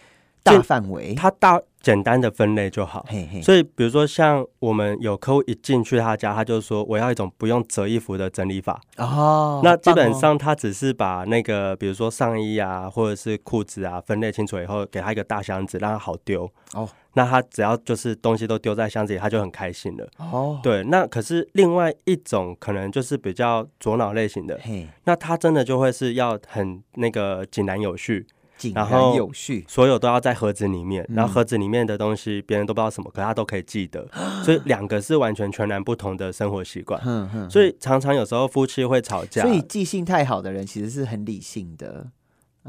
[0.43, 3.05] 大范围，他大简单的分类就好。
[3.41, 8.79] 所以，比如说像我们有客户一进去他家，他就说我要一种不用折衣服的整理法。
[8.97, 16.49] 哦，那基本上他只是把那个，比如说上衣啊，或者是裤子啊，分类清楚以后，给他一个大箱子，让他好丢。
[16.73, 20.07] 哦，那他只要就是东西都丢在箱子里，他就很开心了。
[20.17, 24.59] 哦，对，那可是另外一种可能就是比较左脑类型的，
[25.05, 28.25] 那他真的就会是要很那个井然有序。
[28.69, 34.07] 然后有序，所有都要在盒子里面，然后盒子里面的东西别人都不知道什么，可他都可以记得，
[34.43, 37.01] 所以两个是完全全然不同的生活习惯。
[37.49, 39.41] 所以常常有时候夫妻会吵架。
[39.41, 42.07] 所以记性太好的人其实是很理性的，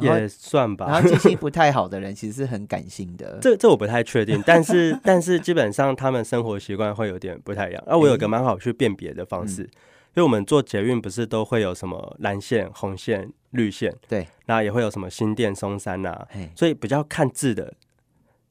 [0.00, 0.86] 也算吧。
[0.88, 3.38] 然后记性不太好的人其实是很感性的。
[3.42, 7.82] 这这我不太确定，但是 但是基本上他们生活习惯会有点不太一样。
[7.86, 9.62] 啊，我有个蛮好去辨别的方式。
[9.62, 9.68] 因
[10.16, 17.72] 为我们做捷运不是都会有什么蓝线、红线、绿线，对，那也会有什么新店、松山呐，所以比较看字的，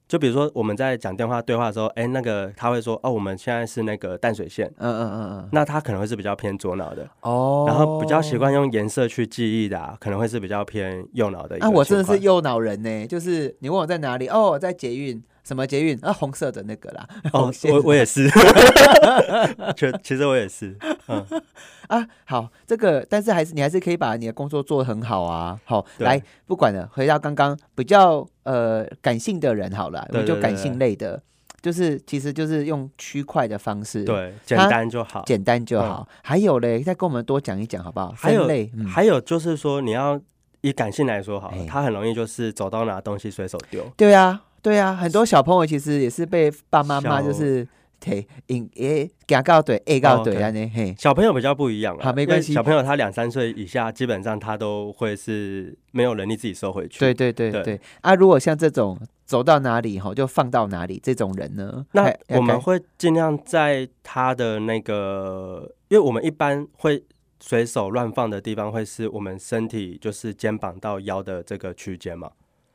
[0.08, 11.56] 就比如说我们在讲电话对话的时候，哎，那个他会说哦，我们现在是那个淡水线，嗯嗯嗯嗯，那他可能会是比较偏左脑的哦，然后比较习惯用颜色去记忆的，可能会是比较偏右脑的。
[11.60, 15.22] 啊，我真的是右脑人呢，就是你问我在哪里，哦，在捷运。
[15.44, 16.12] 什么捷运啊？
[16.12, 17.08] 红色的那个啦。
[17.32, 18.28] 哦，我我也是。
[19.76, 20.76] 其其实我也是。
[21.08, 21.24] 嗯
[21.88, 25.60] 啊，好，这个，但是还是你还是可以把你的工作做得很好啊。
[25.64, 31.20] 好，来，不管了，回到刚刚比较呃感性的人好了，我就感性类的，
[31.60, 36.08] 就是其实就是用区块的方式，对，简单就好，简单就好。
[36.22, 38.14] 还有嘞，再跟我们多讲一讲好不好？
[38.16, 38.48] 还有，
[38.88, 40.18] 还有就是说，你要
[40.62, 43.84] 以感性来说好，他很容易就是走到哪东西随手丢。
[43.98, 44.40] 对啊。
[44.62, 47.66] 对啊，很多小朋友其实也是被爸妈妈就是
[47.98, 50.94] 给引诶加告怼 A 告怼啊那嘿。
[50.96, 52.52] 小朋友比较不一样啊，没关系。
[52.52, 57.00] 小朋友他两三岁以下，基本上他都会是没有能力自己收回去。
[57.00, 57.80] 对对对对。
[58.02, 61.84] 啊，如果像这种走到哪里哈就放到哪里这种人呢？
[61.92, 67.02] 那我们会尽量在他的那个，因为我们一般会
[67.40, 72.30] 随手乱放的地方，会是我们身体就是肩膀到腰的这个区间嘛。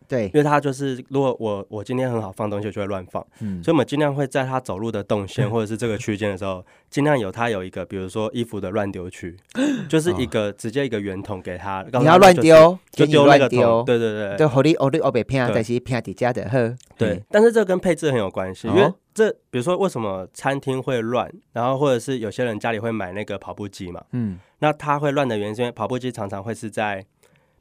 [0.08, 9.36] 对，因为他就是，如果我我今天很好放东西，就会乱放，嗯，所以我们尽量会在他走路的动线 或者是这个区间的时候，尽量有他有一个，比如说衣服的乱丢区，
[9.90, 27.06] 就是一个直接一个圆筒给他，你要乱丢就丢那个丢，对对对，对，好你好你我别偏啊，但是偏底下的呵，对，但是这跟配置很有关系，因为这比如说为什么餐厅会乱，然后或者是有些人家里会买那个跑步机嘛，嗯，那它会乱的原因，是因为跑步机常常会是在。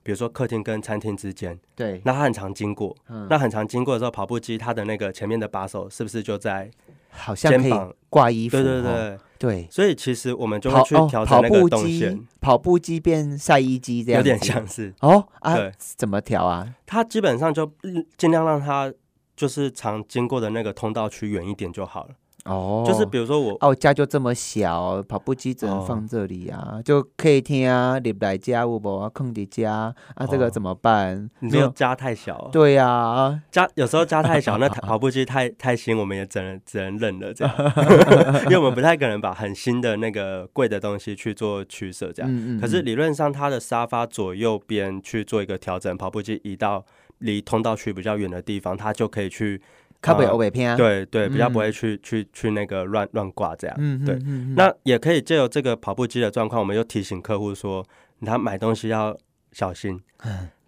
[0.06, 2.96] 比如说客厅跟餐厅之间，对，那他很常经过，
[3.28, 6.70] 那很常经过的时候，跑步机它的那个前面的把手是不是就在
[7.10, 7.92] 好像肩膀？
[8.08, 8.56] 挂衣服？
[8.56, 9.18] 对对对。
[9.38, 14.94] 对，所以其实我们就会去调整那个动线，跑步机变晒衣机这样，有点像是。
[15.00, 16.74] 哦啊，怎么调啊？
[16.86, 17.70] 它基本上就
[18.16, 18.90] 尽量让它
[19.36, 22.14] 就是常经过的那个通道区远一点就好了。
[22.46, 31.28] 哦，就是比如说我哦，家就这么小，跑步机只能放这里啊，就客厅啊，你来家务不啊，空的家啊，这个怎么办？
[31.40, 32.48] 你说家太小？
[32.52, 37.54] 对呀，啊家有时候家太小， 那跑步机太太新，我们也只能只能认了这样，
[38.46, 42.58] 因为我们不太可能把很新的那个贵的东西去做取舍这样。
[42.60, 46.84] 可是理论上，它的沙发左右边去做一个调整，跑步机移到
[47.18, 49.60] 离通道区比较远的地方，它就可以去。
[50.00, 54.18] 靠北欧北偏啊，对对，比较不会去去去那个乱乱挂这样，对。
[54.54, 57.84] 那也可以借由这个跑步机的状况，我们又提醒客户说，
[58.24, 59.16] 他买东西要
[59.52, 60.00] 小心。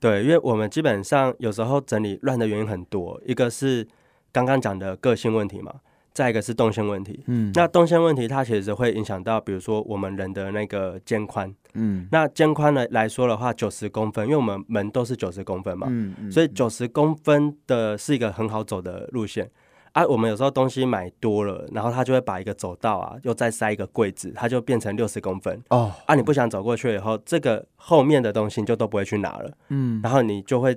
[0.01, 3.87] 对，因为我们基本上有时候整理乱的原因很多，一个是
[4.33, 5.75] 刚刚讲的个性问题嘛。
[6.13, 19.49] 再一个是动线问题，嗯，那动线问题它其实会影响到，比如说我们人的那个肩宽，嗯，那肩宽呢来说的话，九十公分，因为我们门都是九十公分嘛，嗯嗯，所以九十公分的是一个很好走的路线，
[19.93, 30.77] 啊，我们有时候东西买多了，然后他就会把一个走道啊，又再塞一个柜子，它就变成六十公分，哦，啊，你不想走过去以后，这个后面的东西就都不会去拿了，嗯，然后你就会。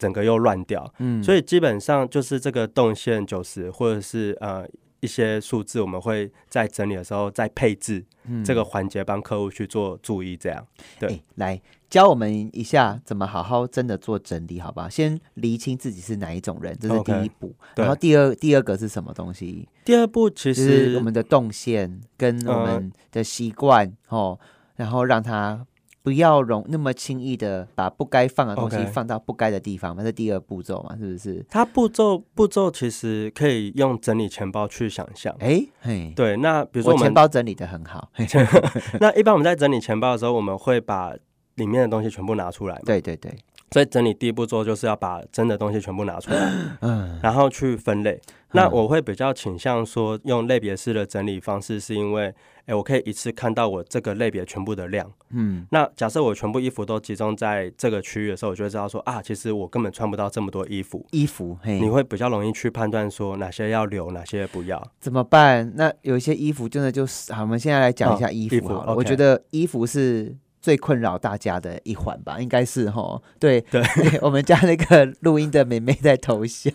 [0.00, 4.66] 整个又乱掉，嗯，所以基本上就是这个动线九十或者是呃
[5.00, 8.02] 一些数字，我们会在整理的时候，再配置
[8.42, 10.66] 这个环节帮客户去做注意，这样
[10.98, 11.22] 对。
[11.34, 14.88] 来教我们一下怎么好好真的做整理，好吧？
[14.88, 17.54] 先厘清自己是哪一种人，这是第一步。
[17.76, 19.68] 然后第二第二个是什么东西？
[19.84, 24.38] 第二步其实我们的动线跟我们的习惯哦，
[24.76, 25.66] 然后让它。
[26.02, 30.96] 不要容那么轻易的把不该放的东西放到不该的地方，那是第二步骤嘛？
[30.96, 31.44] 是不是？
[31.50, 35.34] 它步骤步骤其实可以用整理钱包去想象。
[35.40, 36.36] 哎，嘿，对。
[36.38, 38.10] 那比如说，我钱包整理的很好。
[39.00, 41.14] 那一般我们在整理钱包的时候，我们会把
[41.56, 42.80] 里面的东西全部拿出来。
[42.86, 43.36] 对对对。
[43.70, 48.20] 所以整理第一步做就是要把真的东西全部拿出来，嗯，然后去分类。
[48.52, 52.34] 那我会比较倾向说用类别式的整理方式，是因为，
[52.66, 55.64] 哎，我可以一次看到我这个类别全部的量，嗯。
[55.70, 61.06] 那假设我全部衣服都集中在这个区域的时候，我就会知道说啊，其实我根本穿不到这么多衣服。
[61.12, 64.84] 衣服，你会比较容易去判断说哪些要留，哪些不要。
[64.98, 65.72] 怎么办？
[65.76, 68.96] 那有一些衣服真的就是好，我们现在来讲一下衣服好了。
[68.96, 70.36] 我觉得衣服是。
[70.60, 73.20] 最困扰大家的一环吧，应该是哈。
[73.38, 73.82] 对对，
[74.22, 76.70] 我们家那个录音的妹妹在偷笑。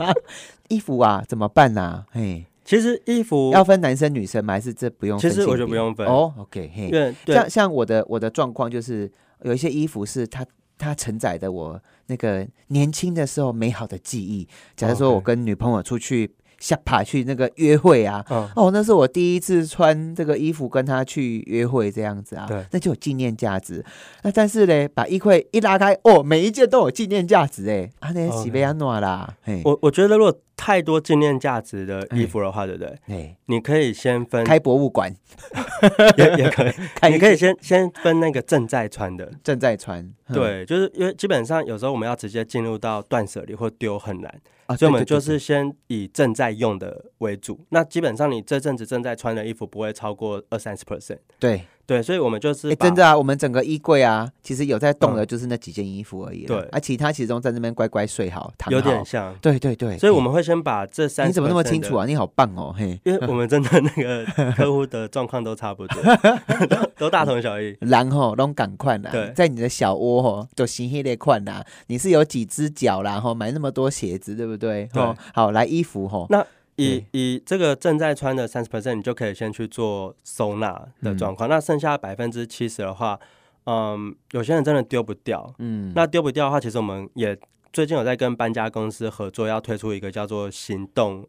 [0.68, 2.04] 衣服啊，怎么办呢？
[2.10, 4.54] 嘿，其实衣服要分男生女生吗？
[4.54, 5.18] 还是这不用？
[5.18, 6.32] 其实我就不用分哦。
[6.38, 9.10] OK，嘿，像像我的我的状况就是
[9.42, 10.44] 有一些衣服是它
[10.78, 14.48] 它承载的我那个年轻的时候美好的记忆。
[14.74, 16.34] 假如说我跟女朋友出去。
[16.64, 18.24] 下爬去那个约会啊，
[18.56, 23.84] 哦，那是我第一次穿这个衣服跟他去约会这样子啊，那就有纪念价值。
[24.22, 29.34] 那但是呢，把衣柜一拉开，哦，每一件都有纪念价值哎，啊，那洗被安暖啦。
[29.62, 32.98] 我我觉得如果太多纪念价值的衣服的话，对不对？
[33.08, 35.14] 哎，你可以先分开博物馆，
[36.16, 36.72] 也也可以，
[37.12, 40.10] 你可以先先分那个正在穿的，正在穿。
[40.32, 44.40] 对，就是因为基本上有时候我们要直接进入到断舍离或丢很难。
[44.66, 47.64] 啊，所以我们就是先以正在用的为主。
[47.68, 51.18] 那基本上你这阵子正在穿的衣服不会超过二三十 percent。
[51.38, 56.46] 对对，所以我们就是真的啊，我们整个衣柜啊，其实有在动的就是那几件衣服而已。
[56.46, 58.76] 对，啊，其他其中在那边乖乖睡好，躺好。
[58.76, 59.34] 有点像。
[59.42, 59.98] 对对对。
[59.98, 62.06] 所以我们会先把这三，你怎么那么清楚啊？
[62.06, 62.98] 你好棒哦，嘿。
[63.04, 64.24] 因为我们真的那个
[64.56, 66.02] 客户的状况都差不多，
[66.96, 67.76] 都大同小异。
[67.80, 71.64] 然后拢赶快啦，对，在你的小窝吼，就新系列款啦。
[71.88, 73.20] 你是有几只脚啦？
[73.20, 74.88] 吼买那么多鞋子，对不对？
[74.92, 75.02] 对。
[75.34, 76.26] 好，来衣服吼。
[76.30, 76.44] 那
[76.76, 81.48] 以以这个正在穿的三十 percent，你就可以先去做收纳的状况。
[81.48, 83.18] 那剩下百分之七十的话，
[83.66, 85.54] 嗯，有些人真的丢不掉。
[85.58, 87.38] 嗯，那丢不掉的话，其实我们也
[87.72, 91.26] 最近有在跟搬家公司合作，要推出一个叫做行动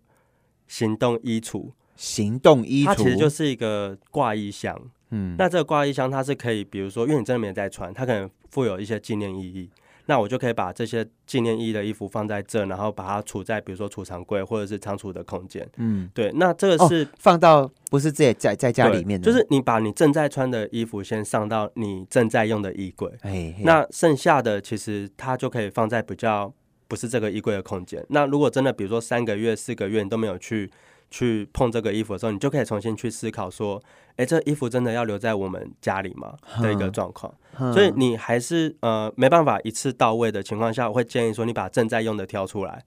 [0.68, 1.72] 行动衣橱。
[1.96, 4.78] 行动衣橱，它其实就是一个挂衣箱。
[5.12, 9.70] 嗯，那这个挂衣箱它是可以，比如说，因为你真的没在穿，它可能附有一些纪念意义。
[10.08, 15.68] 那我就可以把这些纪念意义的衣服放在这，然后把它储在比如说储藏柜或者是仓储的空间。
[15.78, 16.32] 嗯，对。
[16.36, 23.12] 那这个是放到不是自己在在家里面的，就是你把你正在穿的衣服先上到你正在用的衣柜。
[23.22, 26.54] 哎，那剩下的其实它就可以放在比较
[26.88, 28.06] 不是这个衣柜的空间。
[28.10, 30.70] 那如果真的比如说三个月、四个月你都没有去
[31.10, 33.82] 去碰这个衣服的时候，你就可以重新去思考说。
[34.18, 36.38] 哎，这衣服真的要留在我们家里吗？
[36.62, 37.34] 的一个状况，
[37.74, 42.86] 所以你还是呃没办法一次到位的情况下，我会建议说你把正在用的挑出来。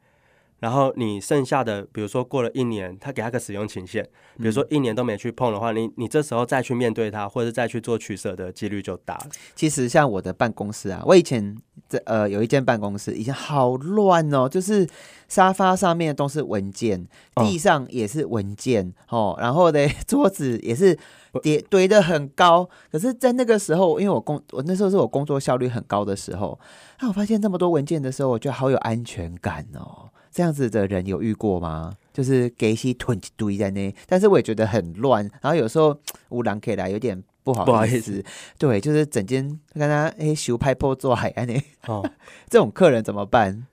[0.61, 4.03] 然后你剩下的，比如说过了一年，他给他个使用期限，
[4.39, 9.27] 比如说一年都没去碰的话，你你这时候再去面对它，或者再去做取舍的几率就大了。
[9.55, 11.55] 其实像我的办公室啊，我以前
[11.89, 14.86] 这呃有一间办公室，以前好乱哦，就是
[15.26, 20.99] 沙发上面都是文件，地上也是文件哦，然后呢 桌子也是
[21.43, 22.68] 叠堆的很高。
[22.93, 26.59] 可是，在那个时候，因为我工我那时候是我工作效率很高的时候，
[27.01, 30.11] 那我发现这么多文件的时候，我觉得好有安全感哦。
[30.30, 31.95] 这样子的人有遇过吗？
[32.12, 35.24] 就是给一些 囤堆在那，但是我也觉得很乱。
[35.41, 38.24] 然后有时候 无人可以来，有点不好不好意思。
[38.59, 41.55] 对，就是整间跟他哎修拍破做海安呢。
[41.86, 42.09] 哦，
[42.49, 43.66] 这种客人怎么办？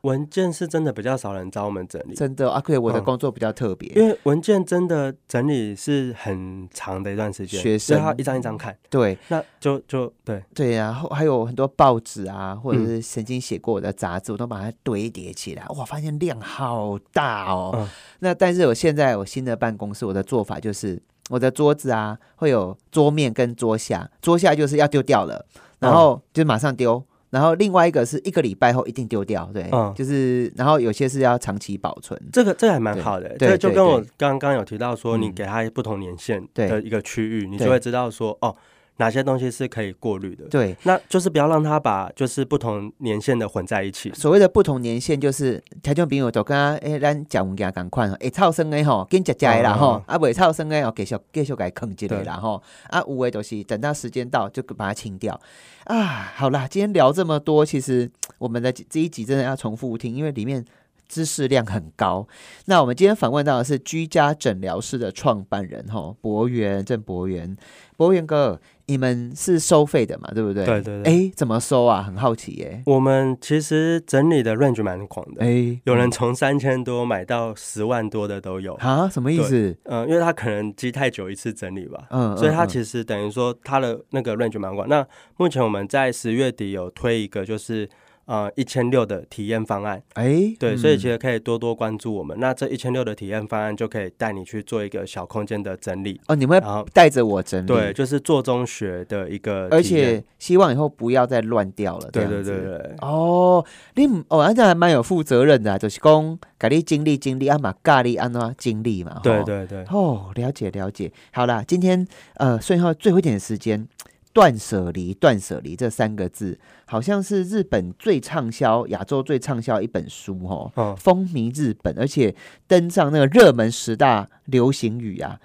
[0.00, 2.50] 文件是真的比较少人找我们整理，真的。
[2.50, 8.74] 阿贵，我的工作比较特别，因为文件真的整理是很长的一段时间，学生他一张一张看。
[8.88, 15.66] 对，那就就对对，然后还有很多报纸啊，或者是曾经写过我的杂志，我都把它堆叠起来。
[15.76, 17.86] 哇，发现量好大哦。
[18.20, 20.98] 那但是我现在我新的办公室，我的做法就是
[21.30, 25.44] 我的桌子啊，会有桌面跟桌下，桌下就是要丢掉了，
[25.78, 27.02] 然后就马上丢。
[27.30, 29.66] 然后另外一个是一个礼拜后一定丢掉，对，
[29.96, 38.54] 就是然后有些是要长期保存，这个这个还蛮好的，对，就跟我刚刚有提到说，你给他不同年限的一个区域，你就会知道说，哦，
[38.98, 40.44] 哪些东西是可以过滤的。
[40.46, 44.12] 对，那就是不要让它把就是不同年限的混在一起。
[44.14, 55.40] 所谓的不同年限，就是条件朋友都跟他诶，咱讲物件赶快，会超生的吼，跟食食的啦吼，啊，未超生的哦，继续继续给坑一个啦吼，啊，有的都是等到时间到就把它清掉。
[55.84, 60.64] 啊，好啦，今天聊这么多，其实我们的这一集真的要重复听，因为里面。
[61.08, 62.26] 知识量很高。
[62.64, 67.54] 那我们今天访问到的是居家诊疗室的创办人哈，博源郑博源，
[67.98, 68.58] 博源哥，
[68.92, 70.28] 你们是收费的嘛？
[70.34, 70.66] 对不对？
[70.66, 71.28] 对对对。
[71.28, 72.02] 哎，怎么收啊？
[72.02, 72.82] 很好奇耶。
[72.84, 79.08] 我们其实整理的 range 蛮广的，哎，有人从三千多买到十万多的都有啊？
[79.08, 79.74] 什么意思？
[79.84, 84.86] 嗯，因为他可能积太久一次整理吧，嗯，所以他其实等于说他的那个 range 蛮广。
[84.86, 85.06] 那
[85.38, 87.88] 目前我们在十月底有推一个就是。
[88.24, 92.38] 呃，一千六的体验方案，哎，对，所以其实可以多多关注我们。
[92.38, 96.36] 那这一千六的体验方案就可以带你去做一个小空间的整理哦。
[96.36, 96.60] 你会
[96.92, 102.08] 带着我整理，对，就是做中学的一个，而且希望以后不要再乱掉了。
[102.12, 102.94] 对对对对。
[103.00, 103.64] 哦，
[103.96, 109.20] 你哦，这还蛮有负责任的，就是讲咖喱经历经历啊嘛，咖喱安怎经历嘛。
[109.24, 109.84] 对对对。
[109.90, 111.12] 哦，了解了解。
[111.32, 113.88] 好啦，今天呃，剩下最后一点时间。
[114.32, 122.34] 断舍离，断舍离这三个字，好像是日本最畅销、亚洲最畅销一本书，哦，风靡日本，而且
[122.66, 125.38] 登上那个热门十大流行语啊。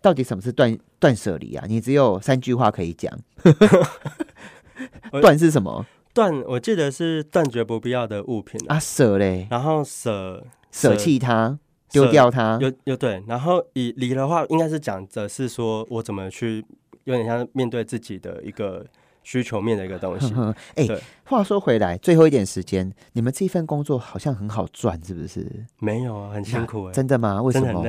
[0.00, 1.64] 到底什么是断断舍离啊？
[1.68, 3.16] 你只有三句话可以讲。
[5.22, 5.86] 断是什么？
[6.12, 8.80] 断，我记得是断绝不必要的物品啊。
[8.80, 11.56] 舍嘞，然后舍舍弃它，
[11.90, 12.58] 丢掉它。
[12.60, 16.64] 又又对，然后以离的话，应该是讲的是说我怎么去。
[17.04, 18.84] 有点像面对自己的一个
[19.22, 20.34] 需求面的一个东西。
[20.76, 20.86] 哎，
[21.24, 25.46] 话说回来，最后一点时间，你们这份工作好像很好赚，是不是？
[25.78, 26.92] 没有啊，很辛苦欸。
[26.92, 27.40] 真的吗？
[27.42, 27.86] 为什么？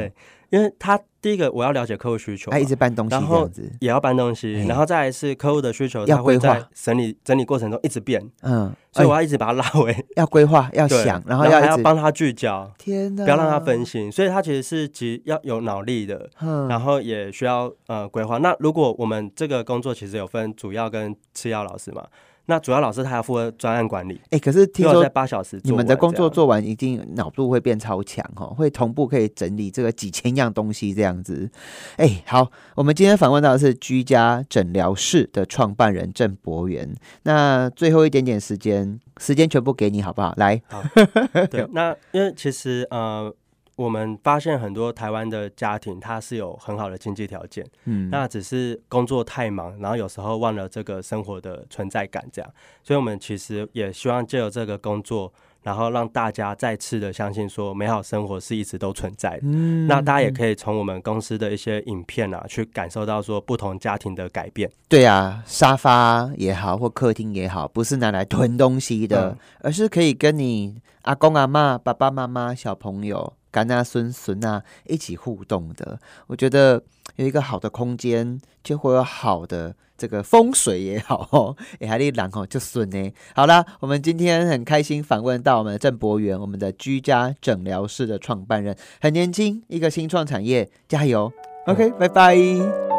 [0.49, 3.49] 因为他第一个我要了解客户需求，他一直搬东西，然后
[3.79, 18.37] 也要搬东西，然后再来是客户的需求，他会在整理整理过程中一直变，嗯，所以我要一直把它拉回，要规划，要想，然后要要帮他聚焦，天哪，不要让他分心，所以他其实是其要有脑力的，嗯，然后也需要呃规划。
[18.39, 22.05] 那如果我们这个工作其实有分主要跟次要老师嘛？
[22.45, 31.49] 那主要老师他要负责专案管理，哎，可是听说在八小时，你们的工作做完，一定脑部会变超强哈，会同步可以整理这个几千样东西这样子。
[31.95, 36.93] 哎，好，我们今天访问到的是居家诊疗室的创办人郑博元。
[37.23, 40.33] 那最后一点点时间，时间全部给你好不好？
[40.37, 40.83] 来，好，
[41.49, 43.33] 对，那因为其实呃。
[43.75, 52.51] 我们发现很多台湾的家庭，他是有很好的经济条件，嗯，那只是工作太忙，然后有时候忘了这个生活的存在感，这样。
[52.83, 59.39] 所以，我们其实也希望借由这个工作，然后让大家再次的相信说，美好生活是一直都存在的。
[59.45, 64.69] 嗯，那大家也可以从我们公司的一些影片啊，去感受到说不同家庭的改变。
[64.87, 73.33] 对啊，沙发也好，或客厅也好，不是拿来囤东西的，而是可以跟你阿公阿妈、爸爸妈妈、小朋友。
[73.53, 76.83] 干啊孙孙啊一起互动的，我觉得
[77.17, 83.13] 有一个好的空间，就会有好的这个风水也好 哦，也还得然哦就顺呢。
[83.35, 91.31] 好啦，我们今天很开心访问到我们的郑博元，我们的居家诊疗室的创办人，很年轻，一个新创产业，加油。
[91.67, 92.92] OK，拜拜。